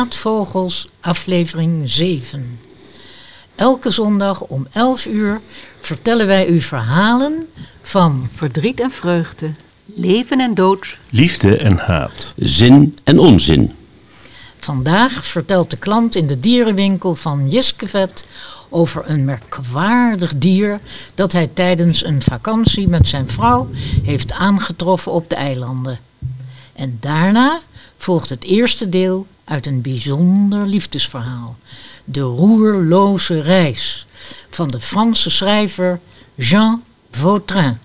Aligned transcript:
Praatvogels 0.00 0.88
aflevering 1.00 1.90
7. 1.90 2.58
Elke 3.54 3.90
zondag 3.90 4.40
om 4.40 4.66
11 4.72 5.06
uur 5.06 5.40
vertellen 5.80 6.26
wij 6.26 6.46
u 6.46 6.60
verhalen 6.60 7.48
van 7.82 8.28
Verdriet 8.34 8.80
en 8.80 8.90
vreugde, 8.90 9.50
leven 9.84 10.40
en 10.40 10.54
dood. 10.54 10.98
Liefde 11.10 11.56
en 11.56 11.78
haat. 11.78 12.32
Zin 12.36 12.96
en 13.04 13.18
onzin. 13.18 13.72
Vandaag 14.58 15.26
vertelt 15.26 15.70
de 15.70 15.76
klant 15.76 16.14
in 16.14 16.26
de 16.26 16.40
dierenwinkel 16.40 17.14
van 17.14 17.50
Jiskevet 17.50 18.24
over 18.68 19.02
een 19.06 19.24
merkwaardig 19.24 20.32
dier 20.36 20.80
dat 21.14 21.32
hij 21.32 21.50
tijdens 21.54 22.04
een 22.04 22.22
vakantie 22.22 22.88
met 22.88 23.08
zijn 23.08 23.28
vrouw 23.28 23.68
heeft 24.02 24.32
aangetroffen 24.32 25.12
op 25.12 25.28
de 25.28 25.34
eilanden. 25.34 25.98
En 26.72 26.96
daarna 27.00 27.58
volgt 27.96 28.28
het 28.28 28.44
eerste 28.44 28.88
deel 28.88 29.26
uit 29.50 29.66
een 29.66 29.80
bijzonder 29.80 30.66
liefdesverhaal. 30.66 31.56
De 32.04 32.20
roerloze 32.20 33.40
reis 33.40 34.06
van 34.50 34.68
de 34.68 34.80
Franse 34.80 35.30
schrijver 35.30 36.00
Jean 36.34 36.82
Vautrin, 37.10 37.78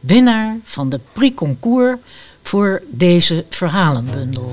winnaar 0.00 0.56
van 0.64 0.88
de 0.88 1.00
Prix 1.12 1.34
Concours 1.34 1.98
voor 2.42 2.82
deze 2.90 3.44
verhalenbundel. 3.50 4.52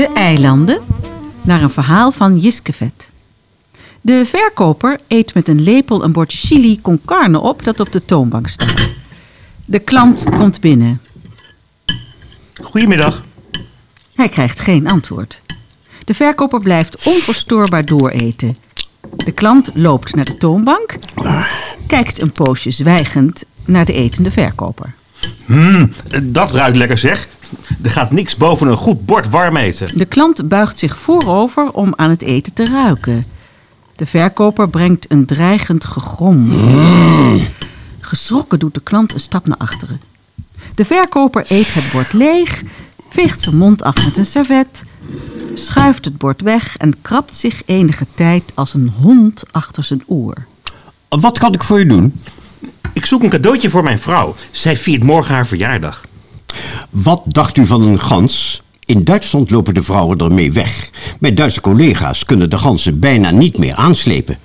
De 0.00 0.12
eilanden, 0.14 0.80
naar 1.42 1.62
een 1.62 1.70
verhaal 1.70 2.12
van 2.12 2.38
Jiskevet. 2.38 3.08
De 4.00 4.24
verkoper 4.24 5.00
eet 5.08 5.34
met 5.34 5.48
een 5.48 5.62
lepel 5.62 6.04
een 6.04 6.12
bord 6.12 6.32
chili 6.32 6.80
con 6.80 7.00
carne 7.04 7.40
op 7.40 7.64
dat 7.64 7.80
op 7.80 7.92
de 7.92 8.04
toonbank 8.04 8.48
staat. 8.48 8.88
De 9.64 9.78
klant 9.78 10.24
komt 10.24 10.60
binnen. 10.60 11.00
Goedemiddag. 12.62 13.24
Hij 14.14 14.28
krijgt 14.28 14.60
geen 14.60 14.88
antwoord. 14.88 15.40
De 16.04 16.14
verkoper 16.14 16.60
blijft 16.60 17.06
onverstoorbaar 17.06 17.84
dooreten. 17.84 18.56
De 19.16 19.32
klant 19.32 19.70
loopt 19.74 20.14
naar 20.14 20.24
de 20.24 20.36
toonbank, 20.36 20.98
kijkt 21.86 22.20
een 22.20 22.32
poosje 22.32 22.70
zwijgend 22.70 23.44
naar 23.64 23.84
de 23.84 23.92
etende 23.92 24.30
verkoper. 24.30 24.94
Hmm, 25.44 25.92
dat 26.22 26.52
ruikt 26.52 26.76
lekker 26.76 26.98
zeg. 26.98 27.28
Er 27.82 27.90
gaat 27.90 28.10
niks 28.10 28.36
boven 28.36 28.66
een 28.66 28.76
goed 28.76 29.06
bord 29.06 29.28
warm 29.28 29.56
eten. 29.56 29.98
De 29.98 30.04
klant 30.04 30.48
buigt 30.48 30.78
zich 30.78 30.98
voorover 30.98 31.70
om 31.70 31.92
aan 31.96 32.10
het 32.10 32.22
eten 32.22 32.52
te 32.52 32.66
ruiken. 32.66 33.26
De 33.96 34.06
verkoper 34.06 34.68
brengt 34.68 35.10
een 35.10 35.26
dreigend 35.26 35.84
gegrom. 35.84 36.50
Geschrokken 38.00 38.58
doet 38.58 38.74
de 38.74 38.80
klant 38.80 39.12
een 39.12 39.20
stap 39.20 39.46
naar 39.46 39.56
achteren. 39.56 40.00
De 40.74 40.84
verkoper 40.84 41.44
eet 41.48 41.74
het 41.74 41.92
bord 41.92 42.12
leeg, 42.12 42.62
veegt 43.08 43.42
zijn 43.42 43.56
mond 43.56 43.82
af 43.82 44.04
met 44.04 44.16
een 44.16 44.24
servet, 44.24 44.84
schuift 45.54 46.04
het 46.04 46.18
bord 46.18 46.40
weg 46.40 46.76
en 46.76 47.02
krabt 47.02 47.36
zich 47.36 47.62
enige 47.66 48.06
tijd 48.14 48.52
als 48.54 48.74
een 48.74 48.92
hond 49.00 49.42
achter 49.50 49.82
zijn 49.82 50.02
oor. 50.06 50.34
Wat 51.08 51.38
kan 51.38 51.52
ik 51.54 51.62
voor 51.62 51.78
je 51.78 51.86
doen? 51.86 52.20
Ik 52.92 53.06
zoek 53.06 53.22
een 53.22 53.30
cadeautje 53.30 53.70
voor 53.70 53.82
mijn 53.82 53.98
vrouw. 53.98 54.34
Zij 54.50 54.76
viert 54.76 55.02
morgen 55.02 55.34
haar 55.34 55.46
verjaardag. 55.46 56.08
Wat 56.90 57.22
dacht 57.26 57.56
u 57.56 57.66
van 57.66 57.82
een 57.82 58.00
gans? 58.00 58.62
In 58.84 59.04
Duitsland 59.04 59.50
lopen 59.50 59.74
de 59.74 59.82
vrouwen 59.82 60.18
ermee 60.18 60.52
weg. 60.52 60.90
Mijn 61.20 61.34
Duitse 61.34 61.60
collega's 61.60 62.24
kunnen 62.24 62.50
de 62.50 62.58
ganzen 62.58 62.98
bijna 62.98 63.30
niet 63.30 63.58
meer 63.58 63.74
aanslepen. 63.74 64.38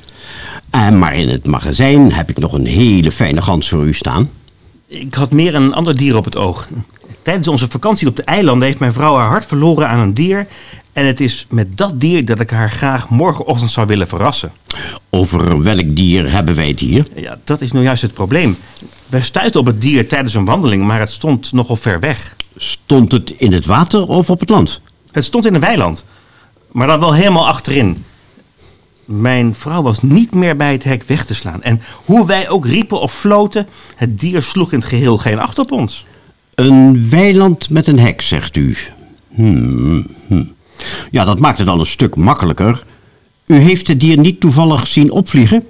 Eh, 0.70 0.90
maar 0.90 1.16
in 1.16 1.30
het 1.30 1.46
magazijn 1.46 2.14
heb 2.14 2.30
ik 2.30 2.38
nog 2.38 2.54
een 2.54 2.66
hele 2.66 3.12
fijne 3.12 3.42
gans 3.42 3.70
voor 3.70 3.86
u 3.86 3.94
staan. 3.94 4.30
Ik 4.88 5.14
had 5.14 5.32
meer 5.32 5.56
een 5.56 5.74
ander 5.74 5.98
dier 5.98 6.18
op 6.18 6.26
het 6.26 6.36
oog. 6.36 6.68
Tijdens 7.22 7.48
onze 7.48 7.70
vakantie 7.70 8.08
op 8.08 8.16
de 8.16 8.24
eilanden 8.24 8.68
heeft 8.68 8.80
mijn 8.80 8.94
vrouw 8.94 9.16
haar 9.16 9.30
hart 9.30 9.46
verloren 9.46 9.90
aan 9.90 10.00
een 10.00 10.14
dier. 10.14 10.48
En 10.96 11.06
het 11.06 11.20
is 11.20 11.46
met 11.50 11.78
dat 11.78 12.02
dier 12.02 12.26
dat 12.26 12.40
ik 12.40 12.50
haar 12.50 12.72
graag 12.72 13.10
morgenochtend 13.10 13.72
zou 13.72 13.88
willen 13.88 14.08
verrassen. 14.08 14.52
Over 15.10 15.62
welk 15.62 15.96
dier 15.96 16.32
hebben 16.32 16.56
wij 16.56 16.68
het 16.68 16.80
hier? 16.80 17.08
Ja, 17.16 17.38
dat 17.44 17.62
is 17.62 17.72
nou 17.72 17.84
juist 17.84 18.02
het 18.02 18.14
probleem. 18.14 18.58
Wij 19.08 19.22
stuiten 19.22 19.60
op 19.60 19.66
het 19.66 19.82
dier 19.82 20.08
tijdens 20.08 20.34
een 20.34 20.46
wandeling, 20.46 20.84
maar 20.84 21.00
het 21.00 21.12
stond 21.12 21.54
nogal 21.54 21.76
ver 21.76 22.00
weg. 22.00 22.36
Stond 22.58 23.12
het 23.12 23.30
in 23.30 23.54
het 23.54 23.66
water 23.66 24.08
of 24.08 24.30
op 24.30 24.40
het 24.40 24.50
land? 24.50 24.82
Het 25.12 25.26
stond 25.26 25.46
in 25.46 25.54
een 25.54 25.62
weiland, 25.62 26.06
maar 26.72 26.88
dan 26.88 27.00
wel 27.00 27.14
helemaal 27.14 27.48
achterin. 27.48 28.04
Mijn 29.06 29.56
vrouw 29.56 29.82
was 29.82 30.02
niet 30.02 30.34
meer 30.34 30.56
bij 30.56 30.72
het 30.72 30.84
hek 30.84 31.04
weg 31.04 31.26
te 31.26 31.36
slaan. 31.36 31.64
En 31.64 31.82
hoe 32.06 32.28
wij 32.28 32.50
ook 32.50 32.66
riepen 32.66 33.00
of 33.00 33.14
floten, 33.14 33.68
het 33.96 34.20
dier 34.20 34.42
sloeg 34.42 34.72
in 34.72 34.80
het 34.80 34.88
geheel 34.88 35.18
geen 35.18 35.40
acht 35.40 35.60
op 35.60 35.72
ons. 35.72 36.06
Een 36.56 37.10
weiland 37.10 37.70
met 37.70 37.88
een 37.88 38.00
hek, 38.00 38.22
zegt 38.22 38.56
u. 38.56 38.78
Hmm, 39.34 40.08
hmm. 40.28 40.54
Ja, 41.12 41.26
dat 41.26 41.40
maakt 41.40 41.58
het 41.58 41.68
al 41.68 41.80
een 41.80 41.86
stuk 41.86 42.16
makkelijker. 42.16 42.84
U 43.46 43.56
heeft 43.56 43.88
het 43.88 44.00
dier 44.00 44.18
niet 44.18 44.40
toevallig 44.40 44.88
zien 44.88 45.12
opvliegen? 45.12 45.68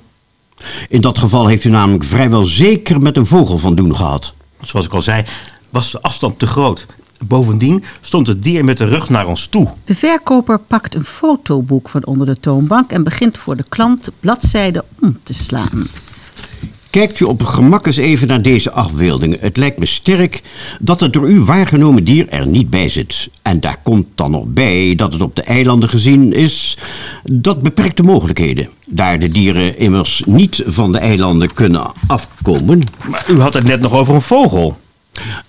In 0.90 1.02
dat 1.02 1.18
geval 1.18 1.48
heeft 1.48 1.64
u 1.64 1.70
namelijk 1.70 2.04
vrijwel 2.04 2.44
zeker 2.44 3.02
met 3.02 3.18
een 3.18 3.26
vogel 3.26 3.58
van 3.58 3.76
doen 3.76 3.96
gehad. 3.96 4.34
Zoals 4.62 4.86
ik 4.86 4.94
al 4.94 5.02
zei, 5.02 5.24
was 5.70 5.92
de 5.92 6.02
afstand 6.02 6.40
te 6.40 6.48
groot. 6.48 6.86
Bovendien 7.20 7.84
stond 8.02 8.28
het 8.28 8.44
dier 8.44 8.66
met 8.66 8.78
de 8.78 8.86
rug 8.86 9.10
naar 9.10 9.28
ons 9.28 9.48
toe. 9.48 9.68
De 9.86 9.96
verkoper 9.96 10.60
pakt 10.60 10.96
een 10.96 11.06
fotoboek 11.06 11.90
van 11.90 12.06
onder 12.06 12.28
de 12.28 12.40
toonbank 12.40 12.92
en 12.92 13.04
begint 13.04 13.38
voor 13.38 13.56
de 13.56 13.66
klant 13.70 14.10
bladzijden 14.20 14.84
om 15.02 15.20
te 15.24 15.34
slaan. 15.34 15.88
Kijkt 16.96 17.20
u 17.20 17.26
op 17.26 17.44
gemak 17.44 17.86
eens 17.86 17.98
even 17.98 18.28
naar 18.28 18.42
deze 18.42 18.72
afbeeldingen. 18.72 19.38
Het 19.42 19.58
lijkt 19.58 19.80
me 19.80 19.86
sterk 19.86 20.42
dat 20.80 21.00
het 21.00 21.14
door 21.14 21.30
u 21.30 21.40
waargenomen 21.40 22.04
dier 22.04 22.30
er 22.30 22.48
niet 22.48 22.70
bij 22.70 22.90
zit. 22.90 23.30
En 23.42 23.60
daar 23.60 23.78
komt 23.84 24.06
dan 24.16 24.32
nog 24.32 24.44
bij 24.46 24.96
dat 24.96 25.14
het 25.14 25.22
op 25.22 25.36
de 25.36 25.42
eilanden 25.42 25.90
gezien 25.90 26.34
is. 26.34 26.78
Dat 27.24 27.62
beperkt 27.62 27.98
de 27.98 28.04
mogelijkheden. 28.04 28.70
Daar 28.86 29.20
de 29.20 29.30
dieren 29.30 29.78
immers 29.78 30.24
niet 30.26 30.64
van 30.66 30.92
de 30.92 30.98
eilanden 30.98 31.54
kunnen 31.54 31.92
afkomen. 32.08 32.82
Maar 33.10 33.26
u 33.30 33.40
had 33.40 33.54
het 33.54 33.68
net 33.68 33.82
nog 33.82 33.94
over 33.94 34.14
een 34.14 34.22
vogel. 34.22 34.78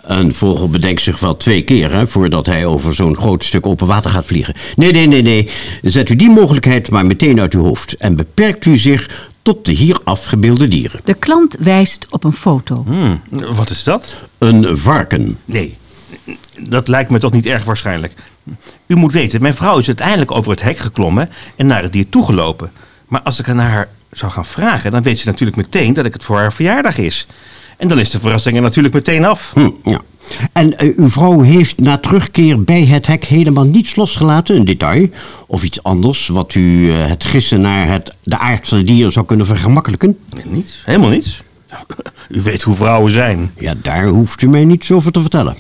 Een 0.03 0.35
vogel 0.35 0.69
bedenkt 0.69 1.03
zich 1.03 1.19
wel 1.19 1.37
twee 1.37 1.63
keer 1.63 1.93
hè, 1.93 2.07
voordat 2.07 2.47
hij 2.47 2.67
over 2.67 2.95
zo'n 2.95 3.17
groot 3.17 3.45
stuk 3.45 3.67
open 3.67 3.87
water 3.87 4.11
gaat 4.11 4.27
vliegen. 4.27 4.55
Nee, 4.77 4.93
nee, 4.93 5.09
nee, 5.09 5.23
nee. 5.23 5.49
Zet 5.83 6.09
u 6.09 6.17
die 6.17 6.31
mogelijkheid 6.31 6.91
maar 6.91 7.07
meteen 7.07 7.41
uit 7.41 7.55
uw 7.55 7.63
hoofd. 7.63 7.97
En 7.97 8.17
beperkt 8.17 8.65
u 8.65 8.77
zich 8.77 9.31
tot 9.47 9.65
de 9.65 9.73
hier 9.73 10.01
afgebeelde 10.05 10.69
dieren. 10.69 11.01
De 11.05 11.15
klant 11.15 11.57
wijst 11.59 12.07
op 12.11 12.25
een 12.25 12.33
foto. 12.33 12.85
Hmm, 12.87 13.21
wat 13.31 13.71
is 13.71 13.85
dat? 13.85 14.07
Een 14.39 14.79
varken. 14.79 15.39
Nee, 15.45 15.77
dat 16.59 16.89
lijkt 16.89 17.11
me 17.11 17.19
toch 17.19 17.33
niet 17.33 17.47
erg 17.47 17.65
waarschijnlijk. 17.65 18.13
U 18.87 18.95
moet 18.97 19.13
weten, 19.13 19.43
mijn 19.43 19.55
vrouw 19.55 19.79
is 19.79 19.87
uiteindelijk 19.87 20.31
over 20.31 20.51
het 20.51 20.63
hek 20.63 20.79
geklommen 20.79 21.31
en 21.57 21.67
naar 21.67 21.83
het 21.83 21.93
dier 21.93 22.09
toegelopen. 22.09 22.71
Maar 23.09 23.21
als 23.23 23.39
ik 23.39 23.47
er 23.47 23.55
naar 23.55 23.71
haar 23.71 23.89
zou 24.11 24.33
gaan 24.33 24.47
vragen, 24.47 24.91
dan 24.91 25.03
weet 25.03 25.19
ze 25.19 25.27
natuurlijk 25.27 25.57
meteen 25.57 25.95
dat 25.95 26.05
ik 26.05 26.13
het 26.13 26.25
voor 26.25 26.39
haar 26.39 26.53
verjaardag 26.53 26.99
is. 26.99 27.27
En 27.77 27.89
dan 27.89 27.99
is 27.99 28.11
de 28.11 28.21
verrassing 28.21 28.57
er 28.57 28.63
natuurlijk 28.63 28.95
meteen 28.95 29.25
af. 29.25 29.51
Hm, 29.55 29.71
ja. 29.83 30.01
En 30.53 30.79
eh, 30.79 30.97
uw 30.97 31.11
vrouw 31.11 31.41
heeft 31.41 31.81
na 31.81 31.99
terugkeer 31.99 32.63
bij 32.65 32.85
het 32.85 33.07
hek 33.07 33.25
helemaal 33.25 33.65
niets 33.65 33.97
losgelaten, 33.97 34.57
een 34.57 34.65
detail 34.65 35.09
of 35.47 35.63
iets 35.63 35.83
anders 35.83 36.27
wat 36.29 36.55
u 36.55 36.91
eh, 36.91 37.09
het 37.09 37.25
gissen 37.25 37.61
naar 37.61 37.89
het, 37.89 38.15
de 38.23 38.39
aard 38.39 38.69
van 38.69 38.79
het 38.79 38.87
dier 38.87 39.11
zou 39.11 39.27
kunnen 39.27 39.47
vergemakkelijken? 39.47 40.19
Nee, 40.35 40.45
niets, 40.47 40.83
helemaal 40.85 41.11
niets. 41.11 41.43
U 42.29 42.43
weet 42.43 42.63
hoe 42.63 42.75
vrouwen 42.77 43.13
zijn. 43.13 43.51
Ja, 43.59 43.75
daar 43.83 44.07
hoeft 44.07 44.43
u 44.43 44.49
mij 44.49 44.65
niets 44.65 44.93
over 44.93 45.13
te 45.13 45.21
vertellen. 45.21 45.57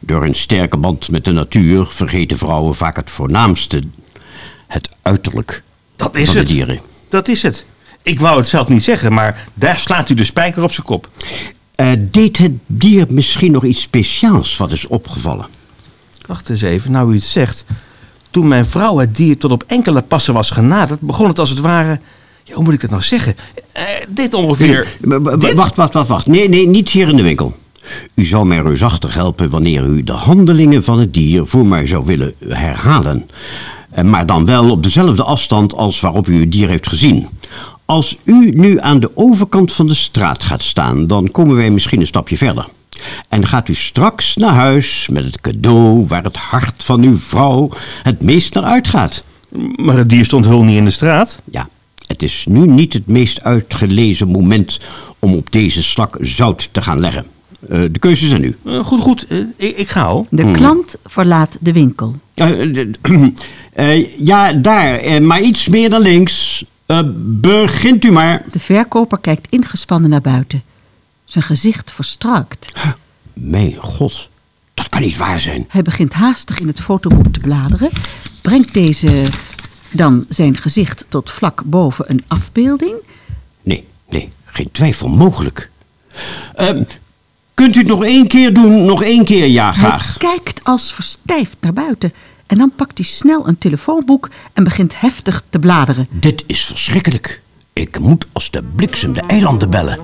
Door 0.00 0.24
een 0.24 0.34
sterke 0.34 0.76
band 0.76 1.10
met 1.10 1.24
de 1.24 1.32
natuur 1.32 1.86
vergeten 1.86 2.38
vrouwen 2.38 2.74
vaak 2.74 2.96
het 2.96 3.10
voornaamste, 3.10 3.82
het 4.66 4.90
uiterlijk 5.02 5.62
Dat 5.96 6.16
is 6.16 6.26
van 6.26 6.36
het. 6.36 6.46
de 6.46 6.52
dieren. 6.52 6.80
Dat 7.08 7.28
is 7.28 7.42
het. 7.42 7.64
Ik 8.02 8.20
wou 8.20 8.36
het 8.36 8.46
zelf 8.46 8.68
niet 8.68 8.82
zeggen, 8.82 9.12
maar 9.12 9.48
daar 9.54 9.76
slaat 9.76 10.08
u 10.08 10.14
de 10.14 10.24
spijker 10.24 10.62
op 10.62 10.72
zijn 10.72 10.86
kop. 10.86 11.08
Eh, 11.78 11.90
deed 12.10 12.38
het 12.38 12.52
dier 12.66 13.06
misschien 13.08 13.52
nog 13.52 13.64
iets 13.64 13.80
speciaals 13.80 14.56
wat 14.56 14.72
is 14.72 14.86
opgevallen? 14.86 15.46
Wacht 16.26 16.50
eens 16.50 16.62
even, 16.62 16.90
nou 16.90 17.12
u 17.12 17.14
het 17.14 17.24
zegt. 17.24 17.64
Toen 18.30 18.48
mijn 18.48 18.66
vrouw 18.66 18.98
het 18.98 19.16
dier 19.16 19.38
tot 19.38 19.50
op 19.50 19.64
enkele 19.66 20.02
passen 20.02 20.34
was 20.34 20.50
genaderd, 20.50 21.00
begon 21.00 21.28
het 21.28 21.38
als 21.38 21.50
het 21.50 21.60
ware... 21.60 22.00
Ja, 22.44 22.54
hoe 22.54 22.64
moet 22.64 22.72
ik 22.74 22.80
het 22.82 22.90
nou 22.90 23.02
zeggen? 23.02 23.36
Eh, 23.72 23.82
dit 24.08 24.34
ongeveer. 24.34 24.96
Dit? 25.38 25.54
Wacht, 25.54 25.76
wacht, 25.76 25.94
wacht, 25.94 26.08
wacht. 26.08 26.26
Nee, 26.26 26.48
nee, 26.48 26.68
niet 26.68 26.88
hier 26.88 27.08
in 27.08 27.16
de 27.16 27.22
winkel. 27.22 27.56
U 28.14 28.24
zou 28.24 28.46
mij 28.46 28.58
reusachtig 28.58 29.14
helpen 29.14 29.50
wanneer 29.50 29.84
u 29.84 30.02
de 30.02 30.12
handelingen 30.12 30.84
van 30.84 30.98
het 30.98 31.14
dier 31.14 31.46
voor 31.46 31.66
mij 31.66 31.86
zou 31.86 32.04
willen 32.06 32.34
herhalen. 32.48 33.30
Eh, 33.90 34.04
Maar 34.04 34.26
dan 34.26 34.44
wel 34.44 34.70
op 34.70 34.82
dezelfde 34.82 35.22
afstand 35.22 35.74
als 35.74 36.00
waarop 36.00 36.28
u 36.28 36.40
het 36.40 36.52
dier 36.52 36.68
heeft 36.68 36.88
gezien. 36.88 37.28
Als 37.90 38.16
u 38.24 38.50
nu 38.54 38.80
aan 38.80 39.00
de 39.00 39.10
overkant 39.14 39.72
van 39.72 39.86
de 39.86 39.94
straat 39.94 40.42
gaat 40.42 40.62
staan, 40.62 41.06
dan 41.06 41.30
komen 41.30 41.56
wij 41.56 41.70
misschien 41.70 42.00
een 42.00 42.06
stapje 42.06 42.36
verder. 42.36 42.66
En 43.28 43.46
gaat 43.46 43.68
u 43.68 43.74
straks 43.74 44.36
naar 44.36 44.54
huis 44.54 45.08
met 45.12 45.24
het 45.24 45.40
cadeau 45.40 46.06
waar 46.06 46.24
het 46.24 46.36
hart 46.36 46.84
van 46.84 47.02
uw 47.02 47.18
vrouw 47.18 47.70
het 48.02 48.22
meest 48.22 48.54
naar 48.54 48.64
uitgaat. 48.64 49.24
Maar 49.76 49.96
het 49.96 50.08
dier 50.08 50.24
stond 50.24 50.44
hul 50.44 50.64
niet 50.64 50.76
in 50.76 50.84
de 50.84 50.90
straat. 50.90 51.38
Ja, 51.50 51.68
het 52.06 52.22
is 52.22 52.46
nu 52.48 52.66
niet 52.66 52.92
het 52.92 53.06
meest 53.06 53.42
uitgelezen 53.42 54.28
moment 54.28 54.80
om 55.18 55.34
op 55.34 55.52
deze 55.52 55.82
slak 55.82 56.16
zout 56.20 56.68
te 56.72 56.82
gaan 56.82 57.00
leggen. 57.00 57.26
Eh, 57.68 57.80
de 57.90 57.98
keuze 57.98 58.26
is 58.26 58.32
aan 58.32 58.44
u. 58.44 58.56
Eh, 58.64 58.78
goed, 58.78 59.00
goed, 59.00 59.26
eh, 59.26 59.38
ik, 59.56 59.76
ik 59.76 59.88
ga 59.88 60.02
al. 60.02 60.26
De 60.30 60.50
klant 60.50 60.96
verlaat 61.04 61.56
de 61.60 61.72
winkel. 61.72 62.14
Ja, 64.18 64.52
daar, 64.52 65.22
maar 65.22 65.40
iets 65.40 65.68
meer 65.68 65.90
dan 65.90 66.00
links. 66.00 66.64
Eh, 66.88 67.00
begint 67.14 68.04
u 68.04 68.10
maar. 68.10 68.42
De 68.52 68.58
verkoper 68.58 69.18
kijkt 69.18 69.46
ingespannen 69.50 70.10
naar 70.10 70.20
buiten. 70.20 70.62
Zijn 71.24 71.44
gezicht 71.44 71.92
verstrakt. 71.92 72.72
Mijn 73.32 73.76
god, 73.76 74.28
dat 74.74 74.88
kan 74.88 75.00
niet 75.00 75.16
waar 75.16 75.40
zijn. 75.40 75.64
Hij 75.68 75.82
begint 75.82 76.12
haastig 76.12 76.60
in 76.60 76.66
het 76.66 76.80
fotoboek 76.80 77.32
te 77.32 77.40
bladeren, 77.40 77.90
brengt 78.42 78.74
deze 78.74 79.26
dan 79.90 80.24
zijn 80.28 80.56
gezicht 80.56 81.04
tot 81.08 81.30
vlak 81.30 81.62
boven 81.64 82.10
een 82.10 82.24
afbeelding. 82.26 82.94
Nee, 83.62 83.86
nee, 84.08 84.28
geen 84.44 84.70
twijfel 84.72 85.08
mogelijk. 85.08 85.70
Eh, 86.54 86.80
kunt 87.54 87.74
u 87.74 87.78
het 87.78 87.88
nog 87.88 88.04
één 88.04 88.26
keer 88.26 88.54
doen? 88.54 88.84
Nog 88.84 89.02
één 89.02 89.24
keer, 89.24 89.46
ja, 89.46 89.72
graag. 89.72 90.18
Hij 90.18 90.30
kijkt 90.30 90.64
als 90.64 90.92
verstijfd 90.92 91.56
naar 91.60 91.72
buiten 91.72 92.12
en 92.48 92.58
dan 92.58 92.72
pakt 92.76 92.98
hij 92.98 93.06
snel 93.06 93.48
een 93.48 93.58
telefoonboek 93.58 94.30
en 94.52 94.64
begint 94.64 95.00
heftig 95.00 95.42
te 95.50 95.58
bladeren. 95.58 96.06
Dit 96.10 96.44
is 96.46 96.64
verschrikkelijk. 96.64 97.42
Ik 97.72 97.98
moet 97.98 98.26
als 98.32 98.50
de 98.50 98.62
bliksem 98.62 99.12
de 99.12 99.20
eilanden 99.20 99.70
bellen. 99.70 99.98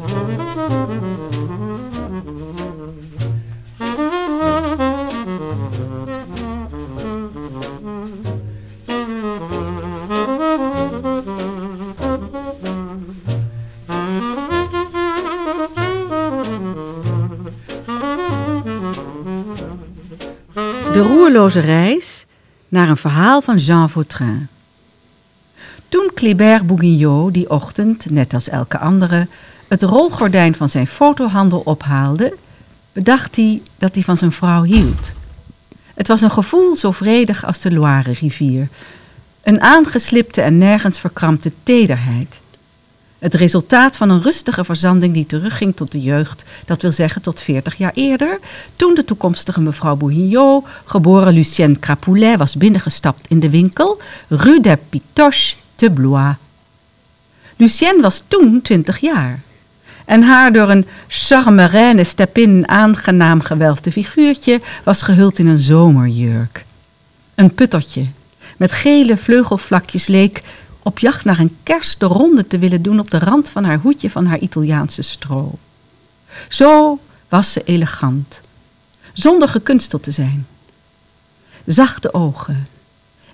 De 20.92 21.00
roerloze 21.00 21.60
reis 21.60 22.26
naar 22.74 22.88
een 22.88 22.96
verhaal 22.96 23.40
van 23.40 23.56
Jean 23.56 23.90
Vautrin. 23.90 24.48
Toen 25.88 26.10
Clébert 26.14 26.66
Bouguignot 26.66 27.34
die 27.34 27.50
ochtend, 27.50 28.10
net 28.10 28.34
als 28.34 28.48
elke 28.48 28.78
andere, 28.78 29.26
het 29.68 29.82
rolgordijn 29.82 30.54
van 30.54 30.68
zijn 30.68 30.86
fotohandel 30.86 31.58
ophaalde, 31.58 32.36
bedacht 32.92 33.36
hij 33.36 33.62
dat 33.78 33.94
hij 33.94 34.02
van 34.02 34.16
zijn 34.16 34.32
vrouw 34.32 34.62
hield. 34.62 35.12
Het 35.94 36.08
was 36.08 36.20
een 36.20 36.30
gevoel 36.30 36.76
zo 36.76 36.90
vredig 36.90 37.44
als 37.44 37.58
de 37.60 37.72
Loire-rivier. 37.72 38.68
Een 39.42 39.60
aangeslipte 39.60 40.40
en 40.40 40.58
nergens 40.58 40.98
verkrampte 40.98 41.52
tederheid. 41.62 42.38
Het 43.24 43.34
resultaat 43.34 43.96
van 43.96 44.10
een 44.10 44.22
rustige 44.22 44.64
verzanding 44.64 45.14
die 45.14 45.26
terugging 45.26 45.76
tot 45.76 45.92
de 45.92 46.00
jeugd, 46.00 46.44
dat 46.64 46.82
wil 46.82 46.92
zeggen 46.92 47.22
tot 47.22 47.40
40 47.40 47.76
jaar 47.76 47.92
eerder, 47.94 48.38
toen 48.76 48.94
de 48.94 49.04
toekomstige 49.04 49.60
mevrouw 49.60 49.96
Bouguignot, 49.96 50.64
geboren 50.84 51.32
Lucienne 51.32 51.78
Crapoulet, 51.78 52.38
was 52.38 52.56
binnengestapt 52.56 53.28
in 53.28 53.40
de 53.40 53.50
winkel, 53.50 54.00
Rue 54.28 54.60
des 54.60 54.76
Pitoches 54.88 55.56
te 55.74 55.90
Blois. 55.90 56.34
Lucienne 57.56 58.02
was 58.02 58.22
toen 58.28 58.62
20 58.62 58.98
jaar. 58.98 59.40
En 60.04 60.22
haar 60.22 60.52
door 60.52 60.70
een 60.70 60.86
charmeraine 61.08 62.04
stepin 62.04 62.68
aangenaam 62.68 63.40
gewelfde 63.40 63.92
figuurtje 63.92 64.60
was 64.82 65.02
gehuld 65.02 65.38
in 65.38 65.46
een 65.46 65.58
zomerjurk. 65.58 66.64
Een 67.34 67.54
puttertje 67.54 68.06
met 68.56 68.72
gele 68.72 69.16
vleugelvlakjes 69.16 70.06
leek 70.06 70.42
op 70.84 70.98
jacht 70.98 71.24
naar 71.24 71.38
een 71.38 71.56
kers 71.62 71.98
de 71.98 72.06
ronde 72.06 72.46
te 72.46 72.58
willen 72.58 72.82
doen 72.82 72.98
op 72.98 73.10
de 73.10 73.18
rand 73.18 73.48
van 73.48 73.64
haar 73.64 73.78
hoedje 73.78 74.10
van 74.10 74.26
haar 74.26 74.38
Italiaanse 74.38 75.02
stro. 75.02 75.52
Zo 76.48 76.98
was 77.28 77.52
ze 77.52 77.62
elegant, 77.64 78.40
zonder 79.12 79.48
gekunsteld 79.48 80.02
te 80.02 80.10
zijn. 80.10 80.46
Zachte 81.66 82.14
ogen, 82.14 82.66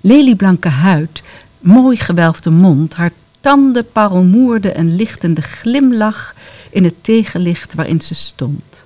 lelieblanke 0.00 0.68
huid, 0.68 1.22
mooi 1.58 1.96
gewelfde 1.96 2.50
mond, 2.50 2.94
haar 2.94 3.12
tanden 3.40 3.92
parelmoerden 3.92 4.78
een 4.78 4.96
lichtende 4.96 5.42
glimlach 5.42 6.34
in 6.70 6.84
het 6.84 7.04
tegenlicht 7.04 7.74
waarin 7.74 8.00
ze 8.00 8.14
stond. 8.14 8.82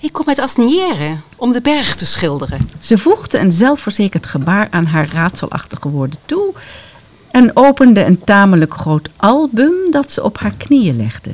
Ik 0.00 0.12
kom 0.12 0.28
uit 0.28 0.38
Asnière 0.38 1.16
om 1.36 1.52
de 1.52 1.60
berg 1.60 1.94
te 1.94 2.06
schilderen. 2.06 2.70
Ze 2.78 2.98
voegde 2.98 3.38
een 3.38 3.52
zelfverzekerd 3.52 4.26
gebaar 4.26 4.68
aan 4.70 4.86
haar 4.86 5.12
raadselachtige 5.12 5.88
woorden 5.88 6.18
toe 6.26 6.54
en 7.38 7.50
opende 7.56 8.04
een 8.04 8.24
tamelijk 8.24 8.74
groot 8.74 9.08
album 9.16 9.72
dat 9.90 10.12
ze 10.12 10.22
op 10.22 10.38
haar 10.38 10.54
knieën 10.56 10.96
legde. 10.96 11.30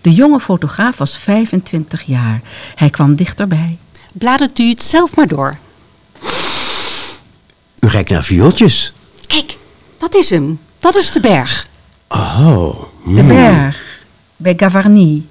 De 0.00 0.12
jonge 0.12 0.40
fotograaf 0.40 0.96
was 0.96 1.18
25 1.18 2.02
jaar. 2.02 2.40
Hij 2.74 2.90
kwam 2.90 3.14
dichterbij. 3.14 3.78
Bladert 4.12 4.58
u 4.58 4.68
het 4.68 4.82
zelf 4.82 5.16
maar 5.16 5.28
door. 5.28 5.56
U 7.80 7.86
reikt 7.88 8.10
naar 8.10 8.24
viooltjes. 8.24 8.92
Kijk, 9.26 9.56
dat 9.98 10.14
is 10.14 10.30
hem. 10.30 10.58
Dat 10.78 10.96
is 10.96 11.10
de 11.10 11.20
berg. 11.20 11.66
Oh, 12.08 12.82
De 13.06 13.22
berg 13.24 14.02
bij 14.36 14.54
Gavarnie 14.56 15.26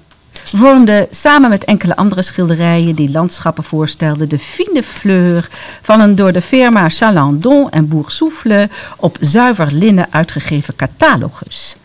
vormde 0.56 1.08
samen 1.10 1.50
met 1.50 1.64
enkele 1.64 1.96
andere 1.96 2.22
schilderijen 2.22 2.94
die 2.94 3.10
landschappen 3.10 3.64
voorstelden 3.64 4.28
de 4.28 4.38
fine 4.38 4.82
fleur 4.82 5.48
van 5.82 6.00
een 6.00 6.14
door 6.14 6.32
de 6.32 6.42
firma 6.42 6.88
Chalandon 6.88 7.70
en 7.70 7.88
Boursoufle 7.88 8.68
op 8.96 9.16
zuiver 9.20 9.72
linnen 9.72 10.06
uitgegeven 10.10 10.76
catalogus. 10.76 11.76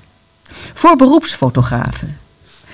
Voor 0.74 0.96
beroepsfotografen. 0.96 2.18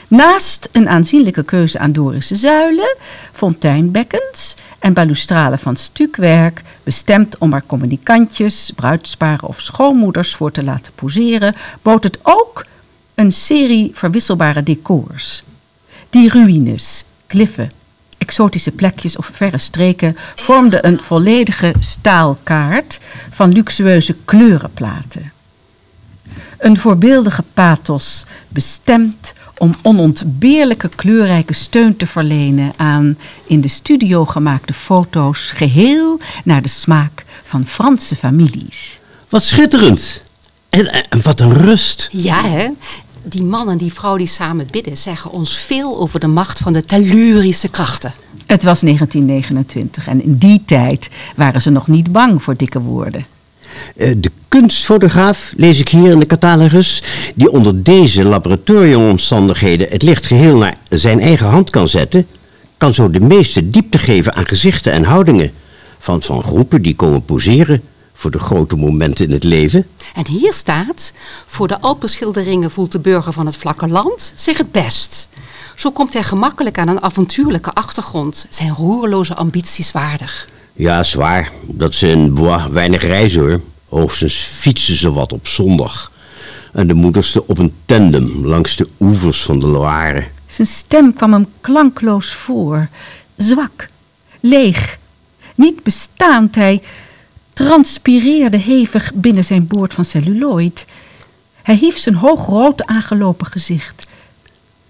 Naast 0.07 0.69
een 0.71 0.89
aanzienlijke 0.89 1.43
keuze 1.43 1.79
aan 1.79 1.91
Dorische 1.91 2.35
zuilen, 2.35 2.95
fonteinbekkens 3.31 4.55
en 4.79 4.93
balustralen 4.93 5.59
van 5.59 5.75
stukwerk, 5.75 6.61
bestemd 6.83 7.37
om 7.37 7.53
er 7.53 7.63
communicantjes, 7.65 8.71
bruidsparen 8.75 9.47
of 9.47 9.61
schoonmoeders 9.61 10.35
voor 10.35 10.51
te 10.51 10.63
laten 10.63 10.93
poseren, 10.95 11.55
bood 11.81 12.03
het 12.03 12.19
ook 12.21 12.65
een 13.15 13.31
serie 13.31 13.91
verwisselbare 13.93 14.63
decors. 14.63 15.43
Die 16.09 16.29
ruïnes, 16.29 17.05
kliffen, 17.27 17.69
exotische 18.17 18.71
plekjes 18.71 19.17
of 19.17 19.29
verre 19.33 19.57
streken 19.57 20.17
vormden 20.35 20.87
een 20.87 20.99
volledige 21.01 21.73
staalkaart 21.79 22.99
van 23.31 23.51
luxueuze 23.51 24.15
kleurenplaten. 24.25 25.31
Een 26.57 26.77
voorbeeldige 26.77 27.43
pathos 27.53 28.25
bestemd 28.49 29.33
om 29.57 29.75
onontbeerlijke 29.81 30.89
kleurrijke 30.95 31.53
steun 31.53 31.97
te 31.97 32.07
verlenen 32.07 32.73
aan 32.75 33.17
in 33.45 33.61
de 33.61 33.67
studio 33.67 34.25
gemaakte 34.25 34.73
foto's, 34.73 35.51
geheel 35.51 36.19
naar 36.43 36.61
de 36.61 36.69
smaak 36.69 37.25
van 37.43 37.65
Franse 37.65 38.15
families. 38.15 38.99
wat 39.29 39.43
schitterend. 39.43 40.21
En, 40.69 41.09
en 41.09 41.21
wat 41.21 41.39
een 41.39 41.53
rust. 41.53 42.07
Ja, 42.11 42.43
hè? 42.43 42.69
Die 43.27 43.43
man 43.43 43.69
en 43.69 43.77
die 43.77 43.93
vrouw 43.93 44.17
die 44.17 44.27
samen 44.27 44.67
bidden 44.71 44.97
zeggen 44.97 45.31
ons 45.31 45.57
veel 45.57 45.97
over 45.99 46.19
de 46.19 46.27
macht 46.27 46.59
van 46.59 46.73
de 46.73 46.85
tellurische 46.85 47.67
krachten. 47.67 48.13
Het 48.45 48.63
was 48.63 48.79
1929 48.79 50.07
en 50.07 50.23
in 50.23 50.37
die 50.37 50.61
tijd 50.65 51.09
waren 51.35 51.61
ze 51.61 51.69
nog 51.69 51.87
niet 51.87 52.11
bang 52.11 52.43
voor 52.43 52.55
dikke 52.55 52.81
woorden. 52.81 53.25
Eh, 53.95 54.11
De 54.17 54.31
kunstfotograaf, 54.47 55.53
lees 55.57 55.79
ik 55.79 55.89
hier 55.89 56.11
in 56.11 56.19
de 56.19 56.25
catalogus, 56.25 57.03
die 57.35 57.51
onder 57.51 57.83
deze 57.83 58.23
laboratoriumomstandigheden 58.23 59.87
het 59.89 60.01
licht 60.01 60.25
geheel 60.25 60.57
naar 60.57 60.77
zijn 60.89 61.19
eigen 61.19 61.47
hand 61.47 61.69
kan 61.69 61.87
zetten, 61.87 62.27
kan 62.77 62.93
zo 62.93 63.09
de 63.09 63.19
meeste 63.19 63.69
diepte 63.69 63.97
geven 63.97 64.33
aan 64.33 64.47
gezichten 64.47 64.91
en 64.91 65.03
houdingen. 65.03 65.51
Van, 65.99 66.21
van 66.21 66.43
groepen 66.43 66.81
die 66.81 66.95
komen 66.95 67.25
poseren 67.25 67.81
voor 68.15 68.31
de 68.31 68.39
grote 68.39 68.75
momenten 68.75 69.25
in 69.25 69.31
het 69.31 69.43
leven. 69.43 69.87
En 70.15 70.27
hier 70.27 70.53
staat, 70.53 71.13
voor 71.45 71.67
de 71.67 71.81
Alpenschilderingen 71.81 72.71
voelt 72.71 72.91
de 72.91 72.99
burger 72.99 73.33
van 73.33 73.45
het 73.45 73.55
vlakke 73.55 73.87
land 73.87 74.33
zich 74.35 74.57
het 74.57 74.71
best. 74.71 75.29
Zo 75.75 75.91
komt 75.91 76.13
hij 76.13 76.23
gemakkelijk 76.23 76.77
aan 76.77 76.87
een 76.87 77.03
avontuurlijke 77.03 77.73
achtergrond, 77.73 78.45
zijn 78.49 78.73
roerloze 78.73 79.35
ambities 79.35 79.91
waardig. 79.91 80.47
Ja, 80.73 81.03
zwaar. 81.03 81.51
Dat 81.61 81.93
ze 81.95 82.07
in 82.07 82.33
Bois 82.33 82.67
weinig 82.67 83.01
reizen 83.01 83.41
hoor. 83.41 83.61
Hoogstens 83.89 84.33
fietsen 84.33 84.95
ze 84.95 85.11
wat 85.11 85.33
op 85.33 85.47
zondag. 85.47 86.11
En 86.73 86.87
de 86.87 86.93
moederste 86.93 87.47
op 87.47 87.57
een 87.57 87.73
tandem 87.85 88.45
langs 88.45 88.75
de 88.75 88.87
oevers 88.99 89.43
van 89.43 89.59
de 89.59 89.67
Loire. 89.67 90.27
Zijn 90.45 90.67
stem 90.67 91.13
kwam 91.13 91.33
hem 91.33 91.47
klankloos 91.61 92.33
voor. 92.33 92.87
Zwak, 93.37 93.87
leeg, 94.39 94.97
niet 95.55 95.83
bestaand. 95.83 96.55
Hij 96.55 96.81
transpireerde 97.55 98.57
hevig 98.57 99.11
binnen 99.13 99.45
zijn 99.45 99.67
boord 99.67 99.93
van 99.93 100.05
celluloid. 100.05 100.85
Hij 101.61 101.75
hief 101.75 101.97
zijn 101.97 102.15
hoogrood 102.15 102.85
aangelopen 102.85 103.45
gezicht. 103.45 104.05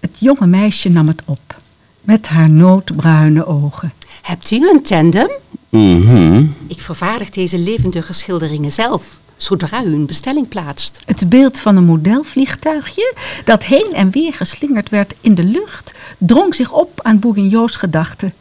Het 0.00 0.10
jonge 0.18 0.46
meisje 0.46 0.88
nam 0.88 1.08
het 1.08 1.22
op, 1.24 1.60
met 2.00 2.28
haar 2.28 2.50
noodbruine 2.50 3.46
ogen. 3.46 3.92
Hebt 4.22 4.50
u 4.50 4.70
een 4.70 4.82
tandem? 4.82 5.30
Mhm. 5.68 6.44
Ik 6.66 6.80
vervaardig 6.80 7.30
deze 7.30 7.58
levendige 7.58 8.12
schilderingen 8.12 8.72
zelf, 8.72 9.04
zodra 9.36 9.84
u 9.84 9.92
een 9.92 10.06
bestelling 10.06 10.48
plaatst. 10.48 11.00
Het 11.04 11.28
beeld 11.28 11.58
van 11.58 11.76
een 11.76 11.84
modelvliegtuigje 11.84 13.14
dat 13.44 13.64
heen 13.64 13.90
en 13.94 14.10
weer 14.10 14.32
geslingerd 14.32 14.88
werd 14.88 15.14
in 15.20 15.34
de 15.34 15.44
lucht, 15.44 15.92
drong 16.18 16.54
zich 16.54 16.72
op 16.72 17.00
aan 17.02 17.18
Bourguignot's 17.18 17.76
gedachten. 17.76 18.34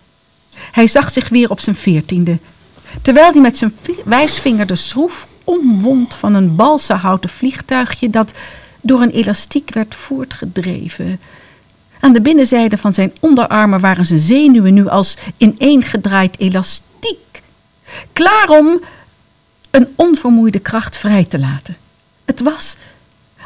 Hij 0.72 0.88
zag 0.88 1.12
zich 1.12 1.30
weer 1.30 1.50
op 1.50 1.60
zijn 1.60 1.76
veertiende, 1.76 2.38
terwijl 3.02 3.32
hij 3.32 3.42
met 3.42 3.58
zijn 3.58 3.76
vi- 3.82 4.02
wijsvinger 4.06 4.66
de 4.68 4.76
schroef 4.76 5.28
omwond 5.44 6.16
van 6.16 6.34
een 6.34 6.56
balsahouten 6.56 7.30
vliegtuigje 7.30 8.10
dat 8.10 8.32
door 8.82 9.02
een 9.02 9.12
elastiek 9.12 9.74
werd 9.74 9.96
voortgedreven. 9.96 11.20
Aan 12.00 12.14
de 12.14 12.22
binnenzijde 12.22 12.78
van 12.78 12.94
zijn 12.94 13.14
onderarmen 13.20 13.80
waren 13.80 14.06
zijn 14.06 14.20
zenuwen 14.20 14.74
nu 14.74 14.88
als 14.88 15.18
ineengedraaid 15.38 16.40
elastiek. 16.40 17.42
Klaar 18.14 18.50
om 18.50 18.80
een 19.72 19.88
onvermoeide 19.96 20.60
kracht 20.60 20.98
vrij 20.98 21.26
te 21.26 21.40
laten. 21.40 21.78
Het 22.26 22.42
was 22.42 22.76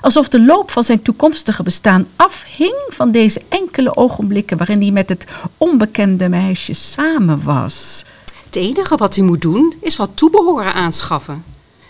alsof 0.02 0.30
de 0.30 0.42
loop 0.42 0.72
van 0.72 0.84
zijn 0.84 1.02
toekomstige 1.02 1.64
bestaan 1.64 2.08
afhing 2.16 2.76
van 2.90 3.12
deze 3.12 3.42
enkele 3.50 3.96
ogenblikken 3.96 4.58
waarin 4.58 4.82
hij 4.82 4.92
met 4.92 5.10
het 5.10 5.26
onbekende 5.58 6.30
meisje 6.30 6.74
samen 6.74 7.44
was. 7.44 8.06
Het 8.50 8.58
enige 8.58 8.96
wat 8.96 9.18
u 9.18 9.22
moet 9.22 9.42
doen 9.42 9.74
is 9.82 9.96
wat 9.96 10.10
toebehoren 10.14 10.74
aanschaffen. 10.74 11.44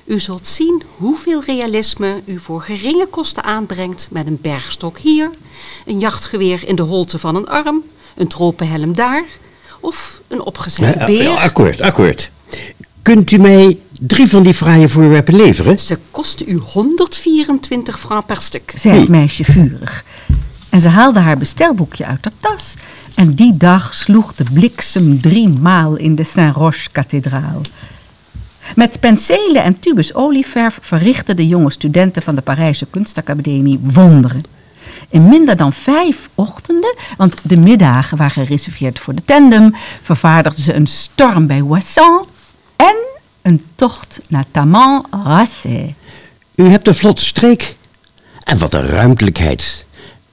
U 0.05 0.19
zult 0.19 0.47
zien 0.47 0.83
hoeveel 0.97 1.43
realisme 1.45 2.21
u 2.25 2.39
voor 2.39 2.61
geringe 2.61 3.05
kosten 3.09 3.43
aanbrengt 3.43 4.07
met 4.11 4.27
een 4.27 4.37
bergstok 4.41 4.97
hier, 4.97 5.29
een 5.85 5.99
jachtgeweer 5.99 6.67
in 6.67 6.75
de 6.75 6.81
holte 6.81 7.19
van 7.19 7.35
een 7.35 7.47
arm, 7.47 7.83
een 8.15 8.27
tropenhelm 8.27 8.93
daar 8.93 9.23
of 9.79 10.21
een 10.27 10.41
opgezette 10.41 11.05
beer. 11.05 11.29
akkoord, 11.29 11.81
akkoord. 11.81 12.31
Kunt 13.01 13.31
u 13.31 13.37
mij 13.37 13.79
drie 13.99 14.27
van 14.27 14.43
die 14.43 14.53
fraaie 14.53 14.89
voorwerpen 14.89 15.35
leveren? 15.35 15.79
Ze 15.79 15.97
kosten 16.11 16.49
u 16.49 16.55
124 16.55 17.99
francs 17.99 18.25
per 18.25 18.41
stuk. 18.41 18.73
zei 18.75 18.99
het 18.99 19.09
meisje 19.09 19.43
vurig. 19.43 20.03
En 20.69 20.79
ze 20.79 20.87
haalde 20.87 21.19
haar 21.19 21.37
bestelboekje 21.37 22.05
uit 22.05 22.23
haar 22.23 22.33
tas. 22.39 22.75
En 23.15 23.33
die 23.33 23.57
dag 23.57 23.93
sloeg 23.93 24.35
de 24.35 24.43
bliksem 24.53 25.21
drie 25.21 25.49
maal 25.49 25.95
in 25.95 26.15
de 26.15 26.23
Saint-Roch-kathedraal. 26.23 27.61
Met 28.75 28.99
penselen 28.99 29.63
en 29.63 29.79
tubes 29.79 30.13
olieverf 30.13 30.79
verrichtten 30.81 31.35
de 31.35 31.47
jonge 31.47 31.71
studenten 31.71 32.21
van 32.21 32.35
de 32.35 32.41
Parijse 32.41 32.85
Kunstacademie 32.85 33.79
wonderen. 33.81 34.41
In 35.09 35.29
minder 35.29 35.57
dan 35.57 35.73
vijf 35.73 36.29
ochtenden, 36.35 36.95
want 37.17 37.35
de 37.41 37.57
middagen 37.57 38.17
waren 38.17 38.45
gereserveerd 38.45 38.99
voor 38.99 39.15
de 39.15 39.25
tandem, 39.25 39.75
vervaardigden 40.03 40.63
ze 40.63 40.73
een 40.73 40.87
storm 40.87 41.47
bij 41.47 41.61
Ouessant 41.61 42.27
en 42.75 42.95
een 43.41 43.65
tocht 43.75 44.19
naar 44.27 44.45
Taman-Racé. 44.51 45.93
U 46.55 46.69
hebt 46.69 46.87
een 46.87 46.95
vlotte 46.95 47.25
streek. 47.25 47.75
En 48.43 48.57
wat 48.57 48.73
een 48.73 48.87
ruimtelijkheid. 48.87 49.85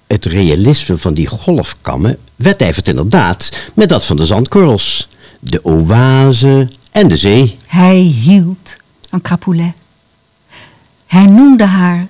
Het 0.06 0.24
realisme 0.24 0.96
van 0.96 1.14
die 1.14 1.26
golfkammen 1.26 2.18
wedijvert 2.36 2.88
inderdaad 2.88 3.70
met 3.74 3.88
dat 3.88 4.04
van 4.04 4.16
de 4.16 4.26
zandkorrels. 4.26 5.08
De 5.40 5.64
oase 5.64 6.68
en 6.92 7.08
de 7.08 7.16
zee. 7.16 7.56
Hij 7.66 7.96
hield 7.98 8.76
van 9.08 9.20
Crapoulet. 9.20 9.72
Hij 11.06 11.26
noemde 11.26 11.64
haar 11.64 12.06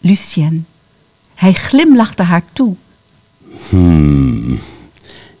Lucienne. 0.00 0.60
Hij 1.34 1.52
glimlachte 1.52 2.22
haar 2.22 2.42
toe. 2.52 2.74
Hmm. 3.68 4.58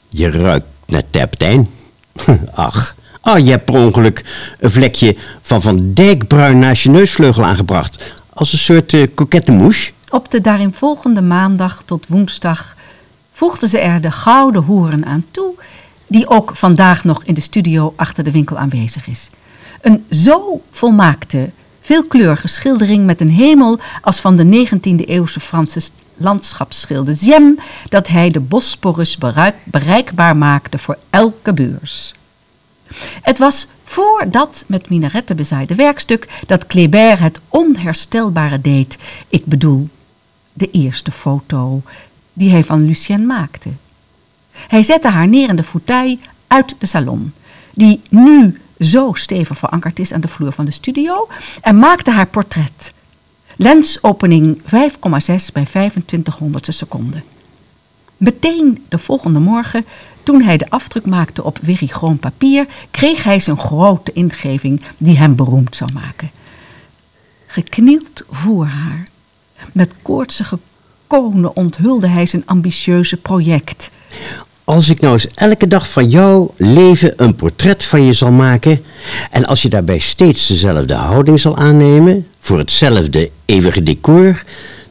Je 0.08 0.30
ruikt 0.30 0.66
naar 0.86 1.02
terpentijn. 1.10 1.68
Ach, 2.54 2.96
oh, 3.22 3.38
je 3.38 3.50
hebt 3.50 3.64
per 3.64 3.74
ongeluk 3.74 4.24
een 4.58 4.70
vlekje 4.70 5.16
van 5.42 5.62
Van 5.62 5.94
Dijkbruin 5.94 6.58
naast 6.58 6.82
je 6.82 6.90
neusvleugel 6.90 7.44
aangebracht. 7.44 8.14
Als 8.32 8.52
een 8.52 8.58
soort 8.58 8.92
uh, 8.92 9.06
kokette 9.14 9.52
mouche. 9.52 9.92
Op 10.10 10.30
de 10.30 10.40
daarinvolgende 10.40 11.22
maandag 11.22 11.82
tot 11.84 12.06
woensdag 12.08 12.76
voegden 13.32 13.68
ze 13.68 13.78
er 13.78 14.00
de 14.00 14.10
gouden 14.10 14.62
hoeren 14.62 15.04
aan 15.04 15.24
toe, 15.30 15.54
die 16.06 16.28
ook 16.28 16.56
vandaag 16.56 17.04
nog 17.04 17.24
in 17.24 17.34
de 17.34 17.40
studio 17.40 17.92
achter 17.96 18.24
de 18.24 18.30
winkel 18.30 18.58
aanwezig 18.58 19.06
is. 19.06 19.30
Een 19.80 20.04
zo 20.10 20.62
volmaakte, 20.70 21.50
veelkleurige 21.80 22.48
schildering 22.48 23.06
met 23.06 23.20
een 23.20 23.30
hemel 23.30 23.78
als 24.02 24.20
van 24.20 24.36
de 24.36 24.66
19e 24.68 25.04
eeuwse 25.06 25.40
Franse 25.40 25.80
landschapsschilder 26.16 27.16
Ziem, 27.16 27.58
dat 27.88 28.08
hij 28.08 28.30
de 28.30 28.40
Bosporus 28.40 29.16
bereik, 29.18 29.54
bereikbaar 29.64 30.36
maakte 30.36 30.78
voor 30.78 30.98
elke 31.10 31.52
beurs. 31.52 32.14
Het 33.22 33.38
was 33.38 33.66
voor 33.84 34.24
dat 34.30 34.64
met 34.66 34.88
minaretten 34.88 35.36
bezaaide 35.36 35.74
werkstuk 35.74 36.28
dat 36.46 36.66
Kléber 36.66 37.20
het 37.20 37.40
onherstelbare 37.48 38.60
deed. 38.60 38.98
Ik 39.28 39.44
bedoel, 39.44 39.88
de 40.60 40.70
eerste 40.70 41.10
foto 41.10 41.82
die 42.32 42.50
hij 42.50 42.64
van 42.64 42.84
Lucienne 42.84 43.26
maakte. 43.26 43.70
Hij 44.52 44.82
zette 44.82 45.08
haar 45.08 45.28
neer 45.28 45.48
in 45.48 45.56
de 45.56 45.62
fauteuil 45.62 46.18
uit 46.46 46.74
de 46.78 46.86
salon, 46.86 47.32
die 47.74 48.00
nu 48.10 48.60
zo 48.80 49.10
stevig 49.14 49.58
verankerd 49.58 49.98
is 49.98 50.12
aan 50.12 50.20
de 50.20 50.28
vloer 50.28 50.52
van 50.52 50.64
de 50.64 50.70
studio, 50.70 51.28
en 51.60 51.78
maakte 51.78 52.10
haar 52.10 52.26
portret. 52.26 52.92
Lensopening 53.56 54.62
5,6 54.62 54.66
bij 55.52 55.64
2500 55.64 56.66
seconden. 56.74 57.24
Meteen 58.16 58.84
de 58.88 58.98
volgende 58.98 59.38
morgen, 59.38 59.84
toen 60.22 60.42
hij 60.42 60.56
de 60.56 60.70
afdruk 60.70 61.06
maakte 61.06 61.44
op 61.44 61.58
wirigroon 61.62 62.18
papier, 62.18 62.66
kreeg 62.90 63.24
hij 63.24 63.40
zijn 63.40 63.58
grote 63.58 64.12
ingeving 64.12 64.82
die 64.98 65.16
hem 65.16 65.36
beroemd 65.36 65.76
zou 65.76 65.92
maken. 65.92 66.30
Geknield 67.46 68.24
voor 68.30 68.66
haar, 68.66 69.04
met 69.72 69.92
koortsige 70.02 70.58
konen 71.06 71.56
onthulde 71.56 72.08
hij 72.08 72.26
zijn 72.26 72.42
ambitieuze 72.46 73.16
project. 73.16 73.90
Als 74.64 74.88
ik 74.88 75.00
nou 75.00 75.12
eens 75.12 75.28
elke 75.34 75.66
dag 75.66 75.90
van 75.90 76.08
jouw 76.08 76.54
leven 76.56 77.12
een 77.16 77.34
portret 77.34 77.84
van 77.84 78.02
je 78.04 78.12
zal 78.12 78.30
maken... 78.32 78.82
en 79.30 79.44
als 79.46 79.62
je 79.62 79.68
daarbij 79.68 79.98
steeds 79.98 80.46
dezelfde 80.46 80.94
houding 80.94 81.40
zal 81.40 81.56
aannemen... 81.56 82.26
voor 82.40 82.58
hetzelfde 82.58 83.30
eeuwige 83.44 83.82
decor... 83.82 84.42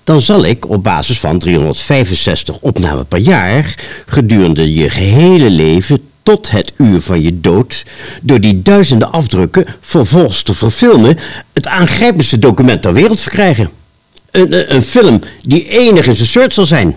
dan 0.04 0.22
zal 0.22 0.46
ik 0.46 0.70
op 0.70 0.84
basis 0.84 1.20
van 1.20 1.40
365 1.40 2.60
opnamen 2.60 3.06
per 3.06 3.20
jaar... 3.20 3.76
gedurende 4.06 4.74
je 4.74 4.90
gehele 4.90 5.50
leven 5.50 6.02
tot 6.24 6.52
het 6.52 6.74
uur 6.78 7.02
van 7.02 7.22
je 7.22 7.40
dood... 7.40 7.86
door 8.22 8.40
die 8.40 8.62
duizenden 8.62 9.12
afdrukken 9.12 9.66
vervolgens 9.82 10.44
te 10.44 10.54
verfilmen... 10.54 11.18
het 11.54 11.68
aangrijpendste 11.68 12.40
document 12.40 12.82
ter 12.82 12.94
wereld 12.94 13.22
verkrijgen. 13.22 13.79
Een, 14.32 14.76
een, 14.76 14.82
film 14.82 15.20
die 15.44 15.70
enig 15.70 16.06
in 16.06 16.16
soort 16.16 16.54
zal 16.54 16.66
zijn... 16.66 16.96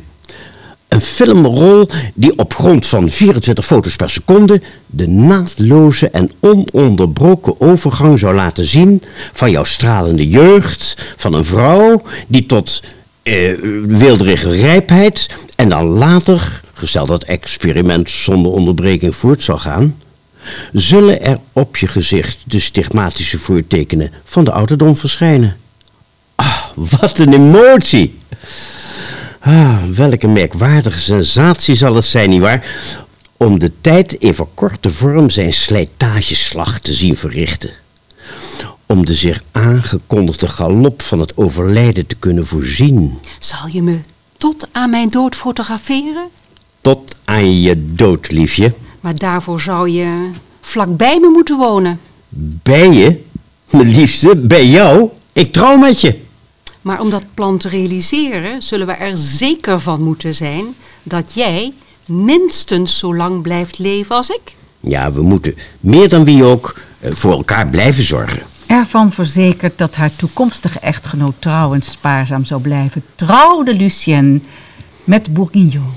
Een 0.88 1.00
filmrol 1.00 1.88
die 2.14 2.38
op 2.38 2.54
grond 2.54 2.86
van 2.86 3.10
24 3.10 3.64
foto's 3.66 3.96
per 3.96 4.10
seconde 4.10 4.60
de 4.86 5.08
naadloze 5.08 6.10
en 6.10 6.30
ononderbroken 6.40 7.60
overgang 7.60 8.18
zou 8.18 8.34
laten 8.34 8.64
zien 8.64 9.02
van 9.32 9.50
jouw 9.50 9.64
stralende 9.64 10.28
jeugd, 10.28 11.14
van 11.16 11.34
een 11.34 11.44
vrouw 11.44 12.02
die 12.28 12.46
tot 12.46 12.82
eh, 13.22 13.52
weelderige 13.86 14.50
rijpheid 14.50 15.26
en 15.56 15.68
dan 15.68 15.84
later, 15.84 16.60
gesteld 16.72 17.08
dat 17.08 17.24
experiment 17.24 18.10
zonder 18.10 18.52
onderbreking 18.52 19.16
voort 19.16 19.42
zou 19.42 19.58
gaan, 19.58 19.96
zullen 20.72 21.22
er 21.22 21.38
op 21.52 21.76
je 21.76 21.86
gezicht 21.86 22.38
de 22.44 22.60
stigmatische 22.60 23.38
voortekenen 23.38 24.10
van 24.24 24.44
de 24.44 24.52
ouderdom 24.52 24.96
verschijnen. 24.96 25.56
Wat 26.74 27.18
een 27.18 27.32
emotie! 27.32 28.18
Ah, 29.40 29.82
welke 29.94 30.28
merkwaardige 30.28 30.98
sensatie 30.98 31.74
zal 31.74 31.94
het 31.94 32.04
zijn, 32.04 32.30
nietwaar? 32.30 32.66
om 33.42 33.58
de 33.58 33.72
tijd 33.80 34.12
in 34.12 34.34
verkorte 34.34 34.92
vorm 34.92 35.30
zijn 35.30 35.52
slijtageslag 35.52 36.78
te 36.78 36.92
zien 36.92 37.16
verrichten. 37.16 37.70
Om 38.86 39.06
de 39.06 39.14
zich 39.14 39.42
aangekondigde 39.52 40.48
galop 40.48 41.02
van 41.02 41.20
het 41.20 41.36
overlijden 41.36 42.06
te 42.06 42.16
kunnen 42.16 42.46
voorzien. 42.46 43.18
Zal 43.38 43.66
je 43.68 43.82
me 43.82 43.98
tot 44.36 44.68
aan 44.72 44.90
mijn 44.90 45.08
dood 45.08 45.36
fotograferen? 45.36 46.28
Tot 46.80 47.16
aan 47.24 47.60
je 47.60 47.94
dood, 47.94 48.30
liefje. 48.30 48.74
Maar 49.00 49.14
daarvoor 49.18 49.60
zou 49.60 49.88
je 49.90 50.30
vlakbij 50.60 51.18
me 51.20 51.28
moeten 51.28 51.58
wonen. 51.58 52.00
Bij 52.62 52.92
je, 52.92 53.24
mijn 53.70 53.90
liefste, 53.90 54.36
bij 54.36 54.66
jou. 54.66 55.08
Ik 55.32 55.52
trouw 55.52 55.76
met 55.76 56.00
je. 56.00 56.20
Maar 56.82 57.00
om 57.00 57.10
dat 57.10 57.22
plan 57.34 57.58
te 57.58 57.68
realiseren, 57.68 58.62
zullen 58.62 58.86
we 58.86 58.92
er 58.92 59.18
zeker 59.18 59.80
van 59.80 60.02
moeten 60.02 60.34
zijn 60.34 60.64
dat 61.02 61.34
jij 61.34 61.72
minstens 62.06 62.98
zo 62.98 63.16
lang 63.16 63.42
blijft 63.42 63.78
leven 63.78 64.16
als 64.16 64.30
ik. 64.30 64.54
Ja, 64.80 65.12
we 65.12 65.22
moeten 65.22 65.54
meer 65.80 66.08
dan 66.08 66.24
wie 66.24 66.44
ook 66.44 66.80
eh, 67.00 67.12
voor 67.12 67.32
elkaar 67.32 67.68
blijven 67.68 68.04
zorgen. 68.04 68.42
Ervan 68.66 69.12
verzekerd 69.12 69.78
dat 69.78 69.94
haar 69.94 70.16
toekomstige 70.16 70.78
echtgenoot 70.78 71.34
trouw 71.38 71.74
en 71.74 71.82
spaarzaam 71.82 72.44
zou 72.44 72.60
blijven, 72.60 73.04
trouwde 73.14 73.74
Lucienne 73.74 74.40
met 75.04 75.34
Bourguignon. 75.34 75.92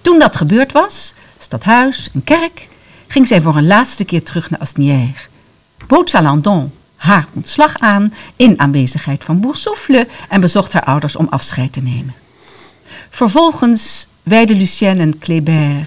Toen 0.00 0.18
dat 0.18 0.36
gebeurd 0.36 0.72
was, 0.72 1.14
stadhuis 1.38 2.10
en 2.12 2.24
kerk, 2.24 2.68
ging 3.06 3.26
zij 3.26 3.42
voor 3.42 3.56
een 3.56 3.66
laatste 3.66 4.04
keer 4.04 4.22
terug 4.22 4.50
naar 4.50 4.60
Asnières. 4.60 5.28
Bood 5.86 6.10
Salandon 6.10 6.72
haar 7.02 7.26
ontslag 7.32 7.78
aan 7.78 8.14
in 8.36 8.60
aanwezigheid 8.60 9.24
van 9.24 9.40
Boursoufle 9.40 10.06
en 10.28 10.40
bezocht 10.40 10.72
haar 10.72 10.84
ouders 10.84 11.16
om 11.16 11.26
afscheid 11.30 11.72
te 11.72 11.80
nemen. 11.80 12.14
Vervolgens 13.10 14.06
wijden 14.22 14.56
Lucienne 14.56 15.02
en 15.02 15.18
Kléber 15.18 15.86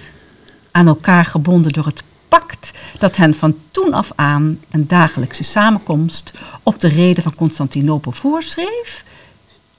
aan 0.70 0.86
elkaar 0.86 1.24
gebonden 1.24 1.72
door 1.72 1.86
het 1.86 2.02
pact 2.28 2.70
dat 2.98 3.16
hen 3.16 3.34
van 3.34 3.56
toen 3.70 3.94
af 3.94 4.12
aan 4.14 4.60
een 4.70 4.86
dagelijkse 4.86 5.44
samenkomst 5.44 6.32
op 6.62 6.80
de 6.80 6.88
reden 6.88 7.22
van 7.22 7.34
Constantinopel 7.34 8.12
voorschreef, 8.12 9.04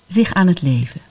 zich 0.07 0.33
aan 0.33 0.47
het 0.47 0.61
leven. 0.61 1.01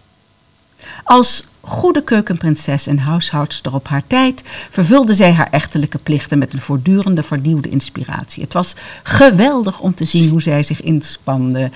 Als 1.05 1.45
goede 1.67 2.03
keukenprinses 2.03 2.87
en 2.87 2.99
huishoudster 2.99 3.75
op 3.75 3.89
haar 3.89 4.07
tijd 4.07 4.43
vervulde 4.71 5.15
zij 5.15 5.33
haar 5.33 5.49
echtelijke 5.51 5.99
plichten 5.99 6.39
met 6.39 6.53
een 6.53 6.59
voortdurende 6.59 7.23
vernieuwde 7.23 7.69
inspiratie. 7.69 8.43
Het 8.43 8.53
was 8.53 8.75
geweldig 9.03 9.81
om 9.81 9.95
te 9.95 10.05
zien 10.05 10.31
hoe 10.31 10.43
zij 10.43 10.63
zich 10.63 10.83
inspande 10.83 11.71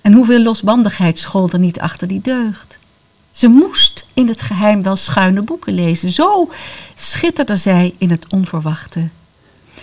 en 0.00 0.12
hoeveel 0.12 0.40
losbandigheid 0.40 1.18
school 1.18 1.48
er 1.50 1.58
niet 1.58 1.80
achter 1.80 2.08
die 2.08 2.20
deugd. 2.20 2.78
Ze 3.30 3.48
moest 3.48 4.06
in 4.14 4.28
het 4.28 4.42
geheim 4.42 4.82
wel 4.82 4.96
schuine 4.96 5.42
boeken 5.42 5.74
lezen. 5.74 6.12
Zo 6.12 6.50
schitterde 6.94 7.56
zij 7.56 7.94
in 7.98 8.10
het 8.10 8.26
onverwachte. 8.28 9.08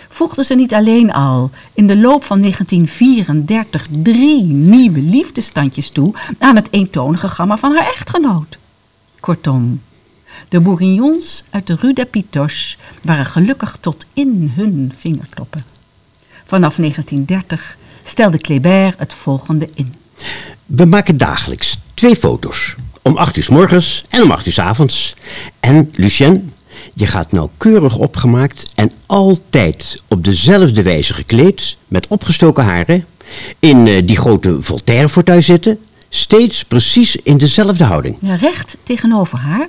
Voegde 0.08 0.44
ze 0.44 0.54
niet 0.54 0.74
alleen 0.74 1.12
al 1.12 1.50
in 1.72 1.86
de 1.86 1.96
loop 1.96 2.24
van 2.24 2.40
1934 2.40 3.86
drie 3.90 4.42
nieuwe 4.44 5.00
liefdestandjes 5.00 5.90
toe 5.90 6.14
aan 6.38 6.56
het 6.56 6.68
eentonige 6.70 7.28
gamma 7.28 7.56
van 7.56 7.76
haar 7.76 7.86
echtgenoot. 7.86 8.58
Kortom, 9.24 9.82
de 10.48 10.60
bourguignons 10.60 11.44
uit 11.50 11.66
de 11.66 11.76
Rue 11.80 11.92
des 11.92 12.06
Pitoches 12.10 12.78
waren 13.02 13.26
gelukkig 13.26 13.76
tot 13.80 14.06
in 14.12 14.52
hun 14.54 14.92
vingertoppen. 14.98 15.64
Vanaf 16.44 16.76
1930 16.76 17.76
stelde 18.02 18.38
Kléber 18.38 18.94
het 18.96 19.14
volgende 19.14 19.68
in. 19.74 19.94
We 20.66 20.84
maken 20.84 21.16
dagelijks 21.16 21.76
twee 21.94 22.16
foto's. 22.16 22.74
Om 23.02 23.16
acht 23.16 23.36
uur 23.36 23.42
s 23.42 23.48
morgens 23.48 24.04
en 24.08 24.22
om 24.22 24.30
acht 24.30 24.46
uur 24.46 24.52
s 24.52 24.58
avonds. 24.58 25.16
En 25.60 25.90
Lucien, 25.94 26.52
je 26.94 27.06
gaat 27.06 27.32
nauwkeurig 27.32 27.96
opgemaakt 27.96 28.72
en 28.74 28.90
altijd 29.06 30.02
op 30.08 30.24
dezelfde 30.24 30.82
wijze 30.82 31.14
gekleed, 31.14 31.76
met 31.88 32.06
opgestoken 32.06 32.64
haren, 32.64 33.06
in 33.58 33.86
eh, 33.86 34.06
die 34.06 34.16
grote 34.16 34.62
Voltaire 34.62 35.08
voor 35.08 35.22
thuis 35.22 35.46
zitten, 35.46 35.78
steeds 36.14 36.64
precies 36.64 37.16
in 37.16 37.38
dezelfde 37.38 37.84
houding. 37.84 38.16
Ja, 38.20 38.34
recht 38.34 38.76
tegenover 38.82 39.38
haar, 39.38 39.68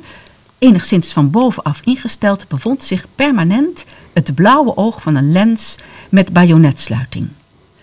enigszins 0.57 1.13
van 1.13 1.29
bovenaf 1.29 1.81
ingesteld, 1.83 2.47
bevond 2.47 2.83
zich 2.83 3.05
permanent 3.15 3.85
het 4.13 4.35
blauwe 4.35 4.77
oog 4.77 5.01
van 5.01 5.15
een 5.15 5.31
lens 5.31 5.75
met 6.09 6.33
bajonetsluiting. 6.33 7.27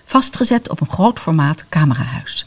Vastgezet 0.05 0.71
op 0.71 0.81
een 0.81 0.91
groot 0.91 1.19
formaat 1.19 1.65
camerahuis. 1.69 2.47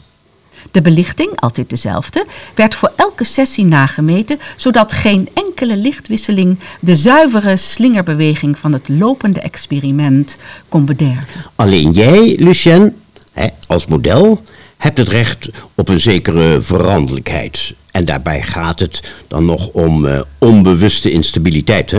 De 0.70 0.82
belichting, 0.82 1.40
altijd 1.40 1.70
dezelfde, 1.70 2.26
werd 2.54 2.74
voor 2.74 2.92
elke 2.96 3.24
sessie 3.24 3.66
nagemeten, 3.66 4.38
zodat 4.56 4.92
geen 4.92 5.28
enkele 5.34 5.76
lichtwisseling 5.76 6.58
de 6.80 6.96
zuivere 6.96 7.56
slingerbeweging 7.56 8.58
van 8.58 8.72
het 8.72 8.88
lopende 8.88 9.40
experiment 9.40 10.36
kon 10.68 10.84
bederven. 10.84 11.44
Alleen 11.54 11.90
jij, 11.90 12.36
Lucien, 12.38 12.96
hè, 13.32 13.48
als 13.66 13.86
model, 13.86 14.42
hebt 14.76 14.98
het 14.98 15.08
recht 15.08 15.48
op 15.74 15.88
een 15.88 16.00
zekere 16.00 16.60
veranderlijkheid. 16.60 17.74
En 17.90 18.04
daarbij 18.04 18.42
gaat 18.42 18.80
het 18.80 19.02
dan 19.28 19.44
nog 19.44 19.68
om 19.68 20.06
eh, 20.06 20.20
onbewuste 20.38 21.10
instabiliteit? 21.10 21.94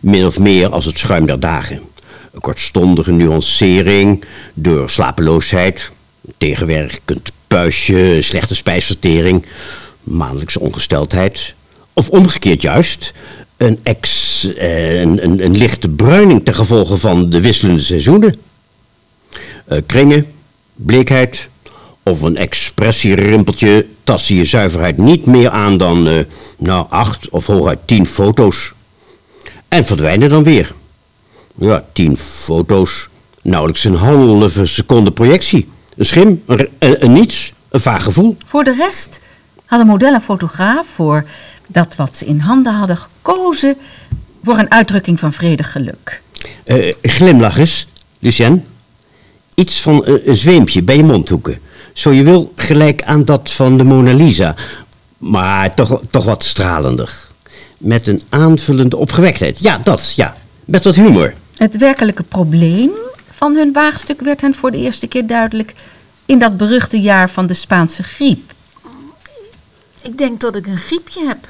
Min 0.00 0.26
of 0.26 0.38
meer 0.38 0.68
als 0.68 0.84
het 0.84 0.98
schuim 0.98 1.26
der 1.26 1.40
dagen. 1.40 1.80
Een 2.32 2.40
kortstondige 2.40 3.12
nuancering 3.12 4.24
door 4.54 4.90
slapeloosheid, 4.90 5.90
tegenwerkend 6.38 7.32
puistje, 7.46 8.22
slechte 8.22 8.54
spijsvertering, 8.54 9.46
maandelijkse 10.02 10.60
ongesteldheid. 10.60 11.54
Of 11.92 12.08
omgekeerd 12.08 12.62
juist, 12.62 13.12
een, 13.56 13.78
ex, 13.82 14.44
eh, 14.54 15.00
een, 15.00 15.24
een, 15.24 15.44
een 15.44 15.56
lichte 15.56 15.88
bruining 15.88 16.44
ten 16.44 16.54
gevolge 16.54 16.98
van 16.98 17.30
de 17.30 17.40
wisselende 17.40 17.82
seizoenen. 17.82 18.36
Eh, 19.64 19.78
kringen, 19.86 20.26
bleekheid 20.74 21.48
of 22.02 22.22
een 22.22 22.36
expressierimpeltje 22.36 23.86
tasten 24.04 24.34
je 24.34 24.44
zuiverheid 24.44 24.98
niet 24.98 25.26
meer 25.26 25.50
aan 25.50 25.78
dan 25.78 26.08
eh, 26.08 26.24
nou, 26.58 26.86
acht 26.88 27.28
of 27.28 27.46
hooguit 27.46 27.78
tien 27.84 28.06
foto's. 28.06 28.72
En 29.68 29.84
verdwijnen 29.84 30.28
dan 30.28 30.42
weer. 30.42 30.74
Ja, 31.54 31.84
tien 31.92 32.16
foto's, 32.16 33.08
nauwelijks 33.42 33.84
een 33.84 33.94
halve 33.94 34.66
seconde 34.66 35.10
projectie. 35.10 35.68
Een 35.96 36.04
schim, 36.04 36.42
een, 36.46 36.68
een, 36.78 37.04
een 37.04 37.12
niets, 37.12 37.52
een 37.68 37.80
vaag 37.80 38.02
gevoel. 38.02 38.36
Voor 38.46 38.64
de 38.64 38.74
rest 38.74 39.20
hadden 39.64 39.86
model 39.86 40.14
en 40.14 40.22
fotograaf 40.22 40.86
voor 40.94 41.24
dat 41.66 41.96
wat 41.96 42.16
ze 42.16 42.24
in 42.24 42.38
handen 42.38 42.74
hadden 42.74 42.96
gekozen 42.96 43.76
voor 44.44 44.58
een 44.58 44.70
uitdrukking 44.70 45.18
van 45.18 45.32
vredig 45.32 45.72
geluk. 45.72 46.20
Eh, 46.64 46.94
glimlach 47.02 47.58
eens, 47.58 47.86
Lucien. 48.18 48.64
Iets 49.54 49.80
van 49.80 50.04
eh, 50.04 50.26
een 50.26 50.36
zweempje 50.36 50.82
bij 50.82 50.96
je 50.96 51.04
mondhoeken. 51.04 51.58
Zo 51.92 52.12
je 52.12 52.22
wil 52.22 52.52
gelijk 52.56 53.02
aan 53.02 53.22
dat 53.22 53.50
van 53.50 53.78
de 53.78 53.84
Mona 53.84 54.12
Lisa. 54.12 54.54
Maar 55.18 55.74
toch, 55.74 56.00
toch 56.10 56.24
wat 56.24 56.44
stralender. 56.44 57.28
Met 57.78 58.06
een 58.06 58.22
aanvullende 58.28 58.96
opgewektheid. 58.96 59.58
Ja, 59.58 59.78
dat, 59.78 60.12
ja. 60.16 60.36
Met 60.64 60.84
wat 60.84 60.94
humor. 60.94 61.34
Het 61.56 61.76
werkelijke 61.76 62.22
probleem 62.22 62.90
van 63.32 63.54
hun 63.54 63.72
waagstuk 63.72 64.20
werd 64.20 64.40
hen 64.40 64.54
voor 64.54 64.70
de 64.70 64.78
eerste 64.78 65.06
keer 65.06 65.26
duidelijk 65.26 65.74
in 66.26 66.38
dat 66.38 66.56
beruchte 66.56 67.00
jaar 67.00 67.30
van 67.30 67.46
de 67.46 67.54
Spaanse 67.54 68.02
griep. 68.02 68.52
Ik 70.02 70.18
denk 70.18 70.40
dat 70.40 70.56
ik 70.56 70.66
een 70.66 70.78
griepje 70.78 71.26
heb. 71.26 71.48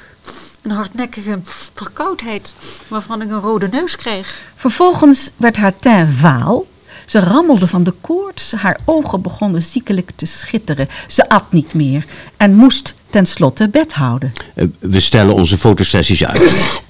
Een 0.61 0.71
hardnekkige 0.71 1.39
verkoudheid 1.73 2.53
waarvan 2.87 3.21
ik 3.21 3.29
een 3.29 3.39
rode 3.39 3.67
neus 3.67 3.95
krijg. 3.95 4.41
Vervolgens 4.55 5.31
werd 5.37 5.57
haar 5.57 5.79
teint 5.79 6.15
vaal. 6.15 6.65
Ze 7.05 7.19
rammelde 7.19 7.67
van 7.67 7.83
de 7.83 7.93
koorts, 8.01 8.51
haar 8.51 8.79
ogen 8.85 9.21
begonnen 9.21 9.61
ziekelijk 9.61 10.11
te 10.15 10.25
schitteren. 10.25 10.89
Ze 11.07 11.29
at 11.29 11.51
niet 11.51 11.73
meer 11.73 12.05
en 12.37 12.55
moest 12.55 12.95
tenslotte 13.09 13.69
bed 13.69 13.93
houden. 13.93 14.33
Eh, 14.55 14.65
we 14.79 14.99
stellen 14.99 15.33
onze 15.33 15.57
fotosessies 15.57 16.25
uit. 16.25 16.81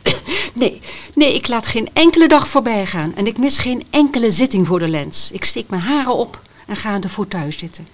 Nee, 0.54 0.82
nee, 1.16 1.34
ik 1.34 1.48
laat 1.48 1.68
geen 1.68 1.90
enkele 1.94 2.28
dag 2.28 2.48
voorbij 2.48 2.86
gaan. 2.86 3.16
En 3.16 3.28
ik 3.28 3.38
mis 3.38 3.58
geen 3.58 3.84
enkele 3.90 4.32
zitting 4.32 4.68
voor 4.68 4.80
de 4.80 4.88
lens. 4.88 5.30
Ik 5.32 5.44
steek 5.44 5.70
mijn 5.70 5.82
haren 5.82 6.16
op 6.16 6.42
en 6.68 6.76
ga 6.76 6.90
aan 6.90 7.02
de 7.02 7.10
fauteuil 7.10 7.52
zitten. 7.52 7.88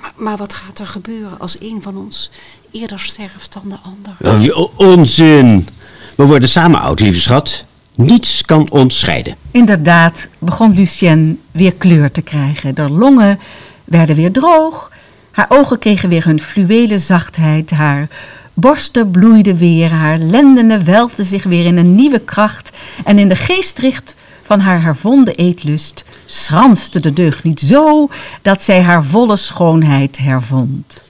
Maar, 0.00 0.12
maar 0.16 0.36
wat 0.36 0.54
gaat 0.54 0.78
er 0.78 0.86
gebeuren 0.86 1.40
als 1.40 1.60
een 1.60 1.82
van 1.82 1.96
ons 1.96 2.30
eerder 2.70 3.00
sterft 3.00 3.52
dan 3.52 3.62
de 3.68 3.76
ander? 3.82 4.56
Oh, 4.56 4.78
onzin. 4.78 5.68
We 6.14 6.24
worden 6.24 6.48
samen 6.48 6.80
oud, 6.80 7.00
lieve 7.00 7.20
schat. 7.20 7.64
Niets 7.94 8.42
kan 8.44 8.70
ons 8.70 8.98
scheiden. 8.98 9.36
Inderdaad 9.50 10.28
begon 10.38 10.74
Lucienne 10.74 11.36
weer 11.50 11.74
kleur 11.74 12.10
te 12.10 12.22
krijgen. 12.22 12.74
De 12.74 12.90
longen 12.90 13.38
werden 13.84 14.16
weer 14.16 14.32
droog. 14.32 14.92
Haar 15.30 15.46
ogen 15.48 15.78
kregen 15.78 16.08
weer 16.08 16.24
hun 16.24 16.40
fluwelen 16.40 17.00
zachtheid. 17.00 17.70
Haar 17.70 18.08
borsten 18.54 19.10
bloeiden 19.10 19.56
weer. 19.56 19.90
Haar 19.90 20.18
lendenen 20.18 20.84
welfden 20.84 21.24
zich 21.24 21.44
weer 21.44 21.64
in 21.64 21.76
een 21.76 21.94
nieuwe 21.94 22.18
kracht. 22.18 22.70
En 23.04 23.18
in 23.18 23.28
de 23.28 23.36
geestdrift 23.36 24.14
van 24.42 24.60
haar 24.60 24.82
hervonden 24.82 25.34
eetlust 25.34 26.04
schranste 26.26 27.00
de 27.00 27.12
deugniet 27.12 27.60
zo 27.60 28.08
dat 28.42 28.62
zij 28.62 28.82
haar 28.82 29.04
volle 29.04 29.36
schoonheid 29.36 30.18
hervond. 30.18 31.02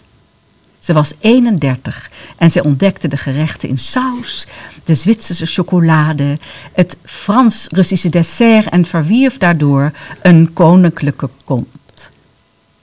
Ze 0.85 0.93
was 0.93 1.13
31 1.19 2.11
en 2.37 2.51
zij 2.51 2.63
ontdekte 2.63 3.09
de 3.09 3.17
gerechten 3.17 3.69
in 3.69 3.79
saus, 3.79 4.47
de 4.85 4.95
Zwitserse 4.95 5.47
chocolade, 5.47 6.39
het 6.73 6.97
Frans-Russische 7.05 8.09
dessert 8.09 8.69
en 8.69 8.85
verwierf 8.85 9.39
daardoor 9.39 9.93
een 10.23 10.53
koninklijke 10.53 11.29
kont. 11.45 12.11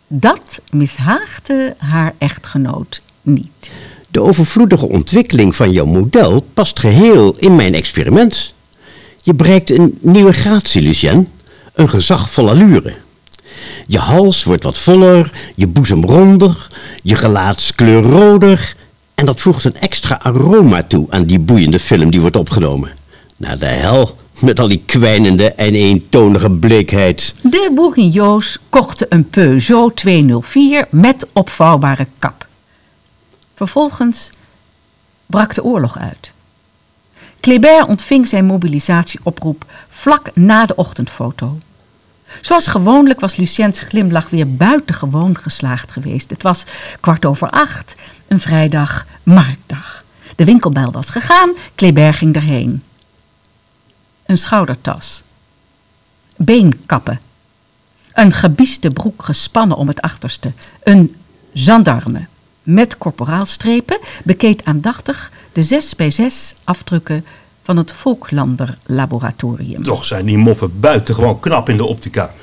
Dat 0.07 0.61
mishaagde 0.71 1.75
haar 1.77 2.13
echtgenoot 2.17 3.01
niet. 3.21 3.71
De 4.07 4.21
overvloedige 4.21 4.89
ontwikkeling 4.89 5.55
van 5.55 5.71
jouw 5.71 5.85
model 5.85 6.45
past 6.53 6.79
geheel 6.79 7.35
in 7.37 7.55
mijn 7.55 7.73
experiment. 7.73 8.53
Je 9.21 9.33
bereikt 9.33 9.69
een 9.69 9.97
nieuwe 9.99 10.33
gratie, 10.33 10.81
Lucien. 10.81 11.27
Een 11.73 11.89
gezagvolle 11.89 12.49
allure. 12.49 12.95
Je 13.87 13.97
hals 13.97 14.43
wordt 14.43 14.63
wat 14.63 14.77
voller, 14.77 15.31
je 15.55 15.67
boezem 15.67 16.05
ronder, 16.05 16.67
je 17.01 17.15
gelaatskleur 17.15 18.01
roder. 18.01 18.75
En 19.15 19.25
dat 19.25 19.41
voegt 19.41 19.65
een 19.65 19.79
extra 19.79 20.19
aroma 20.21 20.83
toe 20.83 21.07
aan 21.09 21.23
die 21.23 21.39
boeiende 21.39 21.79
film 21.79 22.11
die 22.11 22.21
wordt 22.21 22.35
opgenomen. 22.35 22.91
Naar 23.37 23.57
de 23.57 23.65
hel 23.65 24.17
met 24.39 24.59
al 24.59 24.67
die 24.67 24.83
kwijnende 24.85 25.51
en 25.51 25.75
eentonige 25.75 26.49
bleekheid. 26.49 27.33
De 27.43 27.71
Bourguignot's 27.75 28.59
kochten 28.69 29.07
een 29.09 29.29
Peugeot 29.29 29.95
204 29.95 30.87
met 30.89 31.27
opvouwbare 31.33 32.07
kap. 32.19 32.47
Vervolgens 33.55 34.29
brak 35.25 35.53
de 35.53 35.63
oorlog 35.63 35.97
uit. 35.97 36.31
Kléber 37.39 37.85
ontving 37.87 38.27
zijn 38.27 38.45
mobilisatieoproep 38.45 39.65
vlak 39.89 40.35
na 40.35 40.65
de 40.65 40.75
ochtendfoto. 40.75 41.57
Zoals 42.41 42.67
gewoonlijk 42.67 43.19
was 43.19 43.35
Luciens 43.35 43.79
glimlach 43.79 44.29
weer 44.29 44.55
buitengewoon 44.55 45.37
geslaagd 45.37 45.91
geweest. 45.91 46.29
Het 46.29 46.43
was 46.43 46.63
kwart 46.99 47.25
over 47.25 47.49
acht, 47.49 47.95
een 48.27 48.39
vrijdag, 48.39 49.05
marktdag. 49.23 50.03
De 50.35 50.45
winkelbel 50.45 50.91
was 50.91 51.09
gegaan, 51.09 51.53
Kléber 51.75 52.13
ging 52.13 52.35
erheen. 52.35 52.83
Een 54.25 54.37
schoudertas. 54.37 55.21
Beenkappen. 56.35 57.19
Een 58.13 58.31
gebieste 58.31 58.91
broek 58.91 59.23
gespannen 59.23 59.77
om 59.77 59.87
het 59.87 60.01
achterste. 60.01 60.51
Een 60.83 61.15
gendarme 61.53 62.27
met 62.63 62.97
korporaalstrepen 62.97 63.99
bekeek 64.23 64.61
aandachtig 64.63 65.31
de 65.53 65.63
zes 65.63 65.95
bij 65.95 66.11
zes 66.11 66.55
afdrukken 66.63 67.25
van 67.71 67.79
het 67.79 67.93
Volklander 67.93 68.77
Laboratorium. 68.85 69.83
Toch 69.83 70.05
zijn 70.05 70.25
die 70.25 70.37
moffen 70.37 70.79
buitengewoon 70.79 71.39
knap 71.39 71.69
in 71.69 71.77
de 71.77 71.85
optica. 71.85 72.33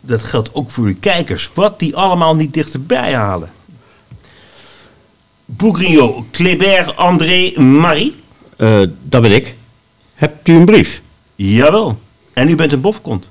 Dat 0.00 0.22
geldt 0.22 0.54
ook 0.54 0.70
voor 0.70 0.84
uw 0.84 0.96
kijkers. 1.00 1.50
Wat 1.54 1.78
die 1.78 1.96
allemaal 1.96 2.36
niet 2.36 2.54
dichterbij 2.54 3.14
halen. 3.14 3.50
Bourguignon, 5.44 6.26
Kléber, 6.30 6.94
André, 6.94 7.60
Marie? 7.60 8.16
Eh, 8.56 8.80
dat 9.02 9.22
ben 9.22 9.32
ik. 9.32 9.54
Hebt 10.14 10.48
u 10.48 10.54
een 10.54 10.64
brief? 10.64 11.02
Jawel. 11.34 11.98
En 12.32 12.48
u 12.48 12.56
bent 12.56 12.72
een 12.72 12.80
bofkont. 12.80 13.28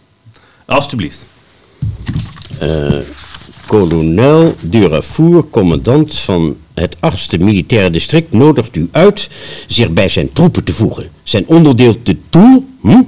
Alsjeblieft. 0.66 1.20
Kolonel 3.66 4.56
Durafour, 4.62 5.50
commandant 5.50 6.16
van 6.20 6.58
het 6.74 6.96
8e 6.96 7.40
militaire 7.40 7.90
district, 7.90 8.32
nodigt 8.32 8.76
u 8.76 8.90
uit 8.92 9.30
zich 9.68 9.90
bij 9.90 10.10
zijn 10.10 10.34
troepen 10.34 10.64
te 10.64 10.74
voegen. 10.74 11.13
Zijn 11.24 11.48
onderdeel 11.48 12.02
te 12.04 12.18
Toul, 12.30 12.66
hm? 12.82 13.02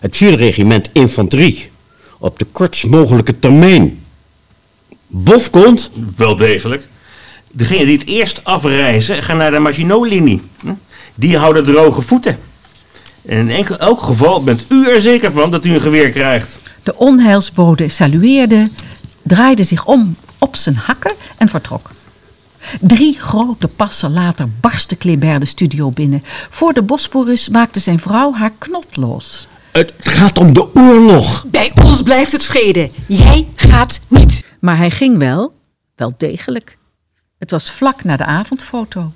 het 0.00 0.16
4e 0.16 0.36
regiment 0.36 0.90
infanterie, 0.92 1.70
op 2.18 2.38
de 2.38 2.44
kortst 2.44 2.86
mogelijke 2.86 3.38
termijn. 3.38 4.00
Bofkont? 5.06 5.90
Wel 6.16 6.36
degelijk. 6.36 6.88
Degene 7.50 7.84
die 7.84 7.98
het 7.98 8.08
eerst 8.08 8.44
afreizen, 8.44 9.22
gaan 9.22 9.36
naar 9.36 9.50
de 9.50 9.58
Maginot-linie. 9.58 10.42
Hm? 10.60 10.72
Die 11.14 11.36
houden 11.36 11.64
droge 11.64 12.02
voeten. 12.02 12.38
En 13.26 13.38
in 13.38 13.50
enkel, 13.50 13.78
elk 13.78 14.00
geval 14.00 14.42
bent 14.42 14.64
u 14.68 14.88
er 14.90 15.00
zeker 15.00 15.32
van 15.32 15.50
dat 15.50 15.64
u 15.64 15.74
een 15.74 15.80
geweer 15.80 16.10
krijgt. 16.10 16.58
De 16.82 16.96
onheilsbode 16.96 17.88
salueerde, 17.88 18.70
draaide 19.22 19.62
zich 19.62 19.86
om 19.86 20.16
op 20.38 20.56
zijn 20.56 20.76
hakken 20.76 21.12
en 21.36 21.48
vertrok. 21.48 21.90
Drie 22.80 23.20
grote 23.20 23.68
passen 23.68 24.12
later 24.12 24.48
barstte 24.60 24.96
Kléber 24.96 25.40
de 25.40 25.46
studio 25.46 25.90
binnen. 25.90 26.22
Voor 26.50 26.72
de 26.72 26.82
Bosporus 26.82 27.48
maakte 27.48 27.80
zijn 27.80 27.98
vrouw 28.00 28.32
haar 28.32 28.52
knot 28.58 28.96
los. 28.96 29.48
Het 29.72 29.94
gaat 29.98 30.38
om 30.38 30.52
de 30.52 30.74
oorlog. 30.74 31.44
Bij 31.46 31.72
ons 31.74 32.02
blijft 32.02 32.32
het 32.32 32.44
vrede. 32.44 32.90
Jij 33.06 33.48
gaat 33.54 34.00
niet. 34.08 34.44
Maar 34.60 34.76
hij 34.76 34.90
ging 34.90 35.18
wel, 35.18 35.54
wel 35.96 36.14
degelijk. 36.16 36.78
Het 37.38 37.50
was 37.50 37.70
vlak 37.70 38.04
na 38.04 38.16
de 38.16 38.24
avondfoto. 38.24 39.12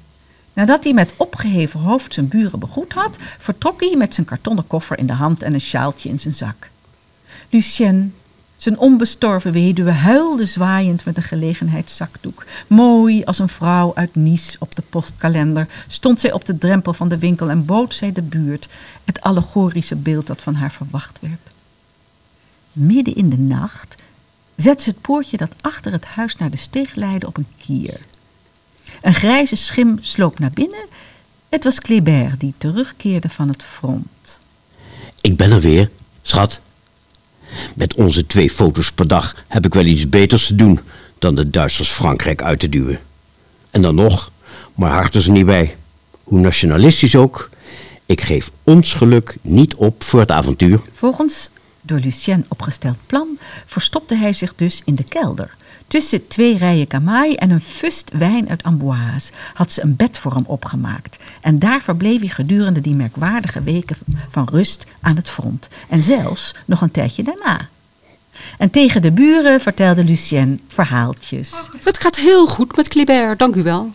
Nadat 0.53 0.85
hij 0.85 0.93
met 0.93 1.15
opgeheven 1.17 1.81
hoofd 1.81 2.15
zijn 2.15 2.29
buren 2.29 2.59
begroet 2.59 2.93
had, 2.93 3.17
vertrok 3.39 3.81
hij 3.81 3.95
met 3.97 4.15
zijn 4.15 4.27
kartonnen 4.27 4.67
koffer 4.67 4.99
in 4.99 5.07
de 5.07 5.13
hand 5.13 5.43
en 5.43 5.55
een 5.55 5.61
sjaaltje 5.61 6.09
in 6.09 6.21
zijn 6.21 6.35
zak. 6.35 6.69
Lucien, 7.51 8.15
zijn 8.57 8.79
onbestorven 8.79 9.53
weduwe, 9.53 9.91
huilde 9.91 10.47
zwaaiend 10.47 11.05
met 11.05 11.17
een 11.17 11.23
gelegenheidszakdoek. 11.23 12.45
Mooi 12.67 13.25
als 13.25 13.39
een 13.39 13.49
vrouw 13.49 13.93
uit 13.95 14.15
Nice 14.15 14.57
op 14.59 14.75
de 14.75 14.83
postkalender 14.91 15.69
stond 15.87 16.21
zij 16.21 16.33
op 16.33 16.45
de 16.45 16.59
drempel 16.59 16.93
van 16.93 17.09
de 17.09 17.19
winkel 17.19 17.51
en 17.51 17.65
bood 17.65 17.95
zij 17.95 18.13
de 18.13 18.23
buurt 18.23 18.69
het 19.05 19.21
allegorische 19.21 19.97
beeld 19.97 20.27
dat 20.27 20.43
van 20.43 20.55
haar 20.55 20.73
verwacht 20.73 21.19
werd. 21.21 21.41
Midden 22.73 23.17
in 23.17 23.29
de 23.29 23.39
nacht 23.39 23.95
zette 24.57 24.83
ze 24.83 24.91
het 24.91 25.01
poortje 25.01 25.37
dat 25.37 25.55
achter 25.61 25.93
het 25.93 26.05
huis 26.05 26.37
naar 26.37 26.51
de 26.51 26.57
steeg 26.57 26.95
leidde 26.95 27.27
op 27.27 27.37
een 27.37 27.49
kier. 27.59 28.01
Een 29.03 29.15
grijze 29.15 29.57
schim 29.57 29.99
sloop 30.01 30.39
naar 30.39 30.51
binnen. 30.51 30.87
Het 31.49 31.65
was 31.65 31.81
Kléber 31.81 32.35
die 32.39 32.55
terugkeerde 32.59 33.29
van 33.29 33.49
het 33.49 33.63
front. 33.63 34.39
Ik 35.21 35.37
ben 35.37 35.51
er 35.51 35.61
weer, 35.61 35.91
schat. 36.23 36.61
Met 37.75 37.95
onze 37.95 38.27
twee 38.27 38.51
foto's 38.51 38.93
per 38.93 39.09
dag 39.09 39.45
heb 39.49 39.65
ik 39.65 39.75
wel 39.75 39.85
iets 39.85 40.09
beters 40.09 40.47
te 40.47 40.55
doen 40.55 40.81
dan 41.19 41.35
de 41.35 41.51
Duitsers 41.51 41.91
Frankrijk 41.91 42.43
uit 42.43 42.59
te 42.59 42.69
duwen. 42.69 42.99
En 43.71 43.83
dan 43.83 43.95
nog, 43.95 44.31
maar 44.75 44.91
hart 44.91 45.15
is 45.15 45.27
er 45.27 45.33
niet 45.33 45.47
bij. 45.47 45.77
Hoe 46.25 46.41
nationalistisch 46.41 47.17
ook, 47.17 47.51
ik 48.07 48.21
geef 48.21 48.51
ons 48.63 48.93
geluk 48.93 49.37
niet 49.41 49.75
op 49.75 50.05
voor 50.05 50.21
het 50.21 50.31
avontuur. 50.31 50.81
Volgens 50.95 51.51
door 51.81 51.99
Lucien 51.99 52.45
opgesteld 52.49 52.97
plan 53.07 53.39
verstopte 53.67 54.17
hij 54.17 54.33
zich 54.33 54.55
dus 54.55 54.83
in 54.85 54.95
de 54.95 55.05
kelder. 55.05 55.55
Tussen 55.89 56.29
twee 56.29 56.59
rijen 56.59 56.87
kamaai 56.87 57.35
en 57.35 57.51
een 57.51 57.61
fust 57.61 58.11
wijn 58.19 58.49
uit 58.49 58.63
Amboise 58.63 59.33
had 59.55 59.73
ze 59.73 59.83
een 59.83 59.97
bed 59.97 60.19
voor 60.19 60.35
hem 60.35 60.45
opgemaakt. 60.47 61.17
En 61.41 61.59
daar 61.59 61.83
verbleef 61.83 62.21
hij 62.21 62.29
gedurende 62.29 62.81
die 62.81 62.95
merkwaardige 62.95 63.63
weken 63.63 63.97
van 64.31 64.49
rust 64.51 64.87
aan 65.01 65.17
het 65.17 65.31
front. 65.31 65.69
En 65.89 66.03
zelfs 66.03 66.55
nog 66.65 66.81
een 66.81 66.91
tijdje 66.91 67.23
daarna. 67.23 67.69
En 68.59 68.71
tegen 68.71 69.03
de 69.03 69.11
buren 69.11 69.61
vertelde 69.61 70.05
Lucien 70.05 70.61
verhaaltjes. 70.69 71.71
Het 71.83 71.99
gaat 71.99 72.17
heel 72.17 72.47
goed 72.47 72.77
met 72.77 72.89
Kléber, 72.89 73.37
dank 73.37 73.55
u 73.55 73.63
wel. 73.63 73.93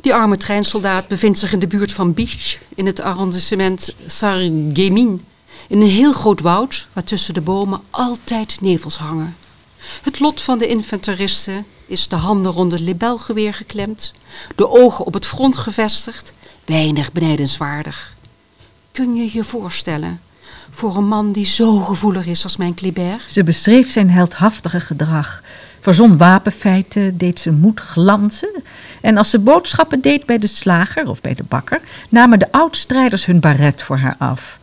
Die 0.00 0.14
arme 0.14 0.36
treinsoldaat 0.36 1.08
bevindt 1.08 1.38
zich 1.38 1.52
in 1.52 1.58
de 1.58 1.66
buurt 1.66 1.92
van 1.92 2.14
Biche, 2.14 2.58
in 2.74 2.86
het 2.86 3.00
arrondissement 3.00 3.94
Sarreguemines. 4.06 5.20
In 5.68 5.80
een 5.80 5.88
heel 5.88 6.12
groot 6.12 6.40
woud, 6.40 6.86
waar 6.92 7.04
tussen 7.04 7.34
de 7.34 7.40
bomen 7.40 7.80
altijd 7.90 8.60
nevels 8.60 8.96
hangen. 8.96 9.36
Het 10.02 10.20
lot 10.20 10.40
van 10.40 10.58
de 10.58 10.66
infanteristen 10.66 11.66
is 11.86 12.08
de 12.08 12.16
handen 12.16 12.52
rond 12.52 12.72
het 12.72 12.80
libelgeweer 12.80 13.54
geklemd, 13.54 14.12
de 14.54 14.70
ogen 14.70 15.06
op 15.06 15.14
het 15.14 15.26
front 15.26 15.56
gevestigd, 15.56 16.32
weinig 16.64 17.12
benijdenswaardig. 17.12 18.14
Kun 18.92 19.14
je 19.14 19.30
je 19.32 19.44
voorstellen, 19.44 20.20
voor 20.70 20.96
een 20.96 21.08
man 21.08 21.32
die 21.32 21.44
zo 21.44 21.78
gevoelig 21.78 22.26
is 22.26 22.42
als 22.42 22.56
mijn 22.56 22.74
Kléber? 22.74 23.24
Ze 23.26 23.44
beschreef 23.44 23.90
zijn 23.90 24.10
heldhaftige 24.10 24.80
gedrag, 24.80 25.42
verzon 25.80 26.16
wapenfeiten, 26.16 27.16
deed 27.18 27.40
zijn 27.40 27.54
moed 27.54 27.80
glanzen. 27.80 28.62
En 29.00 29.16
als 29.16 29.30
ze 29.30 29.38
boodschappen 29.38 30.00
deed 30.00 30.26
bij 30.26 30.38
de 30.38 30.46
slager 30.46 31.08
of 31.08 31.20
bij 31.20 31.34
de 31.34 31.42
bakker, 31.42 31.80
namen 32.08 32.38
de 32.38 32.52
oudstrijders 32.52 33.24
hun 33.24 33.40
baret 33.40 33.82
voor 33.82 33.98
haar 33.98 34.16
af. 34.18 34.58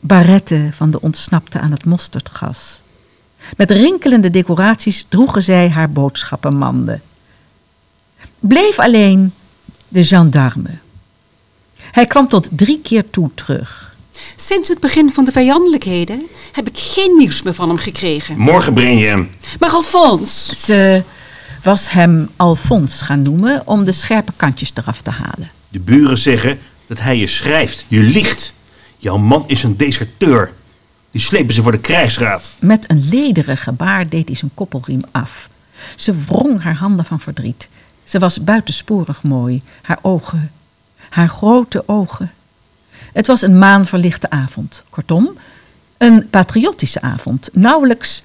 Baretten 0.00 0.72
van 0.72 0.90
de 0.90 1.00
ontsnapte 1.00 1.60
aan 1.60 1.70
het 1.70 1.84
mosterdgas. 1.84 2.82
Met 3.56 3.70
rinkelende 3.70 4.30
decoraties 4.30 5.06
droegen 5.08 5.42
zij 5.42 5.70
haar 5.70 5.90
boodschappenmanden. 5.90 7.02
Bleef 8.38 8.78
alleen 8.78 9.32
de 9.88 10.04
gendarme. 10.04 10.70
Hij 11.76 12.06
kwam 12.06 12.28
tot 12.28 12.48
drie 12.52 12.80
keer 12.80 13.10
toe 13.10 13.30
terug. 13.34 13.94
Sinds 14.36 14.68
het 14.68 14.80
begin 14.80 15.12
van 15.12 15.24
de 15.24 15.32
vijandelijkheden 15.32 16.22
heb 16.52 16.68
ik 16.68 16.78
geen 16.78 17.16
nieuws 17.16 17.42
meer 17.42 17.54
van 17.54 17.68
hem 17.68 17.78
gekregen. 17.78 18.38
Morgen 18.38 18.74
breng 18.74 19.00
je 19.00 19.06
hem. 19.06 19.30
Maar 19.58 19.70
Alphonse, 19.70 20.54
Ze 20.56 21.02
was 21.62 21.90
hem 21.90 22.28
Alfons 22.36 23.00
gaan 23.02 23.22
noemen 23.22 23.62
om 23.66 23.84
de 23.84 23.92
scherpe 23.92 24.32
kantjes 24.36 24.72
eraf 24.74 25.00
te 25.02 25.10
halen. 25.10 25.50
De 25.68 25.80
buren 25.80 26.18
zeggen 26.18 26.58
dat 26.86 27.00
hij 27.00 27.16
je 27.16 27.26
schrijft. 27.26 27.84
Je 27.88 28.02
liegt. 28.02 28.52
Jouw 28.96 29.16
man 29.16 29.44
is 29.46 29.62
een 29.62 29.76
deserteur. 29.76 30.52
Die 31.10 31.20
slepen 31.20 31.54
ze 31.54 31.62
voor 31.62 31.72
de 31.72 31.80
krijgsraad. 31.80 32.50
Met 32.58 32.90
een 32.90 33.08
lederen 33.08 33.56
gebaar 33.56 34.08
deed 34.08 34.28
hij 34.28 34.36
zijn 34.36 34.50
koppelriem 34.54 35.02
af. 35.10 35.48
Ze 35.96 36.14
wrong 36.26 36.62
haar 36.62 36.74
handen 36.74 37.04
van 37.04 37.20
verdriet. 37.20 37.68
Ze 38.04 38.18
was 38.18 38.44
buitensporig 38.44 39.22
mooi, 39.22 39.62
haar 39.82 39.98
ogen, 40.02 40.52
haar 41.08 41.28
grote 41.28 41.82
ogen. 41.86 42.32
Het 43.12 43.26
was 43.26 43.42
een 43.42 43.58
maanverlichte 43.58 44.30
avond. 44.30 44.84
Kortom, 44.90 45.38
een 45.98 46.28
patriotische 46.30 47.00
avond, 47.00 47.48
nauwelijks 47.52 48.22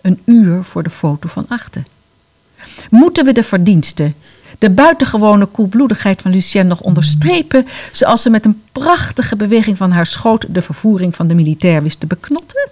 een 0.00 0.22
uur 0.24 0.64
voor 0.64 0.82
de 0.82 0.90
foto 0.90 1.28
van 1.28 1.46
achten. 1.48 1.86
Moeten 2.90 3.24
we 3.24 3.32
de 3.32 3.42
verdiensten, 3.42 4.14
de 4.58 4.70
buitengewone 4.70 5.46
koelbloedigheid 5.46 6.22
van 6.22 6.30
Lucienne 6.30 6.68
nog 6.68 6.80
onderstrepen, 6.80 7.66
zoals 7.92 8.22
ze 8.22 8.30
met 8.30 8.44
een 8.44 8.62
prachtige 8.72 9.36
beweging 9.36 9.76
van 9.76 9.90
haar 9.90 10.06
schoot 10.06 10.46
de 10.48 10.62
vervoering 10.62 11.16
van 11.16 11.26
de 11.26 11.34
militair 11.34 11.82
wist 11.82 12.00
te 12.00 12.06
beknotten? 12.06 12.68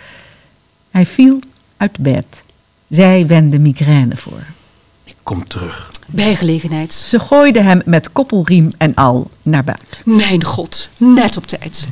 Hij 0.91 1.07
viel 1.07 1.39
uit 1.77 1.99
bed. 1.99 2.45
Zij 2.89 3.27
wendde 3.27 3.59
migraine 3.59 4.17
voor. 4.17 4.43
Ik 5.05 5.17
kom 5.23 5.49
terug. 5.49 5.91
Bij 6.07 6.37
gelegenheid. 6.37 6.93
Ze 6.93 7.19
gooide 7.19 7.61
hem 7.61 7.83
met 7.85 8.13
koppelriem 8.13 8.71
en 8.79 8.95
al 8.95 9.31
naar 9.43 9.65
buiten. 9.65 9.87
Mijn 10.05 10.45
god, 10.45 10.89
net 10.99 11.37
op 11.37 11.47
tijd. 11.47 11.89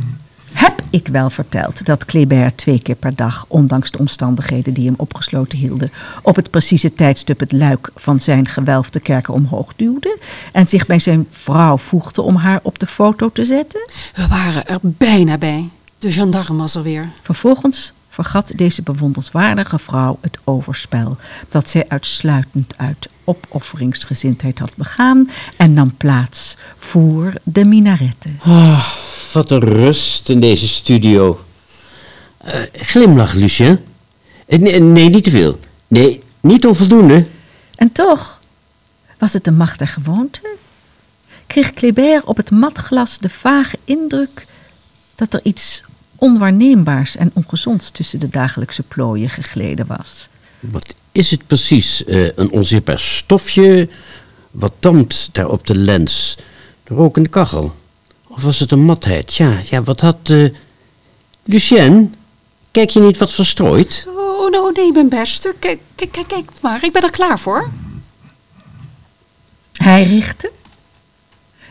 Heb 0.53 0.83
ik 0.91 1.09
wel 1.09 1.31
verteld 1.31 1.87
dat 1.87 2.05
Kléber 2.05 2.55
twee 2.55 2.81
keer 2.81 2.95
per 2.95 3.15
dag, 3.15 3.45
ondanks 3.49 3.91
de 3.91 3.99
omstandigheden 3.99 4.75
die 4.75 4.87
hem 4.87 4.95
opgesloten 4.97 5.59
hielden, 5.59 5.93
op 6.23 6.37
het 6.37 6.51
precieze 6.51 6.95
tijdstip 6.95 7.41
het 7.41 7.53
luik 7.53 7.91
van 7.95 8.21
zijn 8.21 8.47
gewelfde 8.47 9.01
kerker 9.01 9.35
omhoog 9.35 9.73
duwde 9.77 10.19
en 10.53 10.67
zich 10.67 10.87
bij 10.87 10.99
zijn 10.99 11.27
vrouw 11.31 11.77
voegde 11.77 12.23
om 12.23 12.37
haar 12.37 12.61
op 12.63 12.79
de 12.79 12.87
foto 12.87 13.31
te 13.33 13.45
zetten? 13.45 13.89
We 14.15 14.29
waren 14.29 14.67
er 14.67 14.79
bijna 14.83 15.39
bij. 15.39 15.69
De 15.99 16.13
gendarme 16.13 16.59
was 16.59 16.75
er 16.75 16.83
weer. 16.83 17.09
Vervolgens 17.23 17.93
vergat 18.11 18.53
deze 18.55 18.83
bewonderenswaardige 18.83 19.79
vrouw 19.79 20.19
het 20.21 20.39
overspel 20.45 21.17
dat 21.49 21.69
zij 21.69 21.85
uitsluitend 21.89 22.75
uit 22.77 23.09
opofferingsgezindheid 23.25 24.59
had 24.59 24.73
begaan 24.77 25.31
en 25.57 25.73
nam 25.73 25.97
plaats 25.97 26.57
voor 26.79 27.33
de 27.43 27.65
minaretten. 27.65 28.41
Ah, 28.43 28.87
wat 29.33 29.51
een 29.51 29.61
rust 29.61 30.29
in 30.29 30.41
deze 30.41 30.69
studio. 30.69 31.45
Eh, 32.39 32.61
glimlach, 32.73 33.33
Lucien. 33.33 33.79
Eh, 34.47 34.59
nee, 34.59 34.81
nee, 34.81 35.09
niet 35.09 35.25
te 35.25 35.31
veel. 35.31 35.59
Nee, 35.87 36.23
niet 36.41 36.67
onvoldoende. 36.67 37.27
En 37.75 37.93
toch 37.93 38.41
was 39.19 39.33
het 39.33 39.45
de 39.45 39.51
macht 39.51 39.79
der 39.79 39.89
gewoonte? 39.89 40.57
Kreeg 41.47 41.73
Kléber 41.73 42.23
op 42.25 42.37
het 42.37 42.51
matglas 42.51 43.19
de 43.19 43.29
vage 43.29 43.79
indruk 43.85 44.47
dat 45.15 45.35
er 45.35 45.41
iets 45.43 45.83
onwaarneembaars 46.21 47.17
en 47.17 47.31
ongezonds 47.35 47.91
tussen 47.91 48.21
de 48.21 48.29
dagelijkse 48.29 48.83
plooien 48.83 49.31
gegleden 49.31 49.87
was. 49.87 50.29
Wat 50.61 50.95
is 51.13 51.31
het 51.31 51.47
precies? 51.47 52.05
Eh, 52.05 52.33
een 52.35 52.51
onzichtbaar 52.51 52.99
stofje? 52.99 53.89
Wat 54.51 54.73
dampt 54.79 55.29
daar 55.33 55.49
op 55.49 55.67
de 55.67 55.79
lens? 55.79 56.37
De 56.85 56.95
rokende 56.95 57.29
kachel? 57.29 57.75
Of 58.29 58.43
was 58.43 58.59
het 58.59 58.73
een 58.73 58.85
matheid? 58.85 59.35
Ja, 59.35 59.59
ja 59.71 59.83
wat 59.83 60.01
had... 60.01 60.31
eh 60.31 60.45
Lucien, 61.45 62.15
kijk 62.71 62.91
je 62.91 63.01
niet 63.01 63.19
wat 63.19 63.33
verstrooid? 63.33 64.07
Oh, 64.07 64.51
nou, 64.51 64.73
nee, 64.73 64.93
mijn 64.93 65.09
beste. 65.09 65.55
Kijk, 65.59 65.81
kijk, 65.95 66.13
kijk, 66.13 66.29
kijk 66.29 66.51
maar. 66.61 66.85
Ik 66.85 66.93
ben 66.93 67.03
er 67.03 67.11
klaar 67.11 67.39
voor. 67.39 67.71
Hij 69.73 70.03
richtte. 70.03 70.51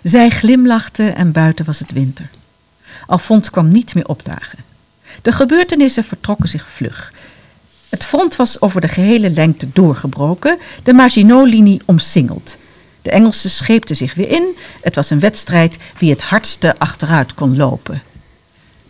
Zij 0.03 0.29
glimlachte 0.29 1.03
en 1.03 1.31
buiten 1.31 1.65
was 1.65 1.79
het 1.79 1.91
winter. 1.91 2.29
Alfons 3.07 3.49
kwam 3.49 3.69
niet 3.69 3.93
meer 3.95 4.07
opdagen. 4.07 4.59
De 5.21 5.31
gebeurtenissen 5.31 6.03
vertrokken 6.03 6.49
zich 6.49 6.67
vlug. 6.67 7.13
Het 7.89 8.05
front 8.05 8.35
was 8.35 8.61
over 8.61 8.81
de 8.81 8.87
gehele 8.87 9.29
lengte 9.29 9.67
doorgebroken, 9.73 10.57
de 10.83 10.93
Maginot-linie 10.93 11.81
omsingeld. 11.85 12.57
De 13.01 13.11
Engelsen 13.11 13.49
scheepten 13.49 13.95
zich 13.95 14.13
weer 14.13 14.29
in. 14.29 14.55
Het 14.81 14.95
was 14.95 15.09
een 15.09 15.19
wedstrijd 15.19 15.77
wie 15.97 16.09
het 16.09 16.21
hardste 16.21 16.79
achteruit 16.79 17.33
kon 17.33 17.57
lopen. 17.57 18.01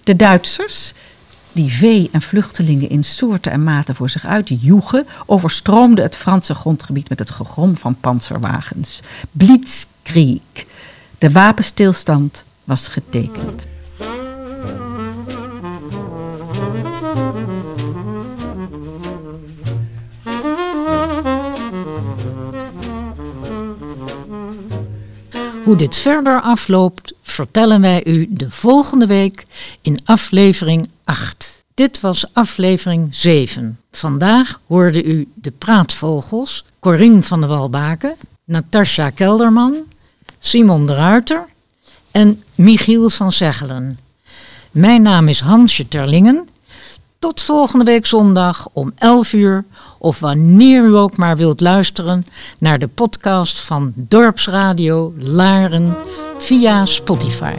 De 0.03 0.15
Duitsers, 0.15 0.93
die 1.51 1.71
vee 1.71 2.09
en 2.11 2.21
vluchtelingen 2.21 2.89
in 2.89 3.03
soorten 3.03 3.51
en 3.51 3.63
maten 3.63 3.95
voor 3.95 4.09
zich 4.09 4.25
uit 4.25 4.49
joegen, 4.61 5.07
overstroomden 5.25 6.03
het 6.03 6.15
Franse 6.15 6.55
grondgebied 6.55 7.09
met 7.09 7.19
het 7.19 7.29
gegrom 7.29 7.77
van 7.77 7.95
panzerwagens. 7.99 8.99
Blitzkrieg. 9.31 10.41
De 11.17 11.31
wapenstilstand 11.31 12.43
was 12.63 12.87
getekend. 12.87 13.65
Hoe 25.69 25.77
dit 25.77 25.97
verder 25.97 26.41
afloopt, 26.41 27.13
vertellen 27.21 27.81
wij 27.81 28.05
u 28.05 28.27
de 28.29 28.51
volgende 28.51 29.05
week 29.05 29.45
in 29.81 29.99
aflevering 30.05 30.89
8. 31.03 31.63
Dit 31.73 31.99
was 31.99 32.25
aflevering 32.33 33.15
7. 33.15 33.79
Vandaag 33.91 34.59
hoorde 34.67 35.03
u 35.03 35.31
de 35.33 35.51
praatvogels, 35.51 36.65
Corine 36.79 37.23
van 37.23 37.39
der 37.39 37.49
Walbaken, 37.49 38.15
Natasja 38.45 39.09
Kelderman, 39.09 39.75
Simon 40.39 40.85
de 40.85 40.93
Ruiter 40.93 41.45
en 42.11 42.43
Michiel 42.55 43.09
van 43.09 43.31
Zeggelen. 43.31 43.99
Mijn 44.71 45.01
naam 45.01 45.27
is 45.27 45.39
Hansje 45.39 45.87
Terlingen. 45.87 46.48
Tot 47.19 47.41
volgende 47.41 47.85
week 47.85 48.05
zondag 48.05 48.67
om 48.73 48.91
11 48.97 49.33
uur 49.33 49.65
of 49.97 50.19
wanneer 50.19 50.83
u 50.83 50.95
ook 50.95 51.17
maar 51.17 51.37
wilt 51.37 51.61
luisteren 51.61 52.25
naar 52.57 52.79
de 52.79 52.87
podcast 52.87 53.59
van 53.59 53.93
Dorpsradio 53.95 55.13
Laren 55.17 55.95
via 56.37 56.85
Spotify. 56.85 57.55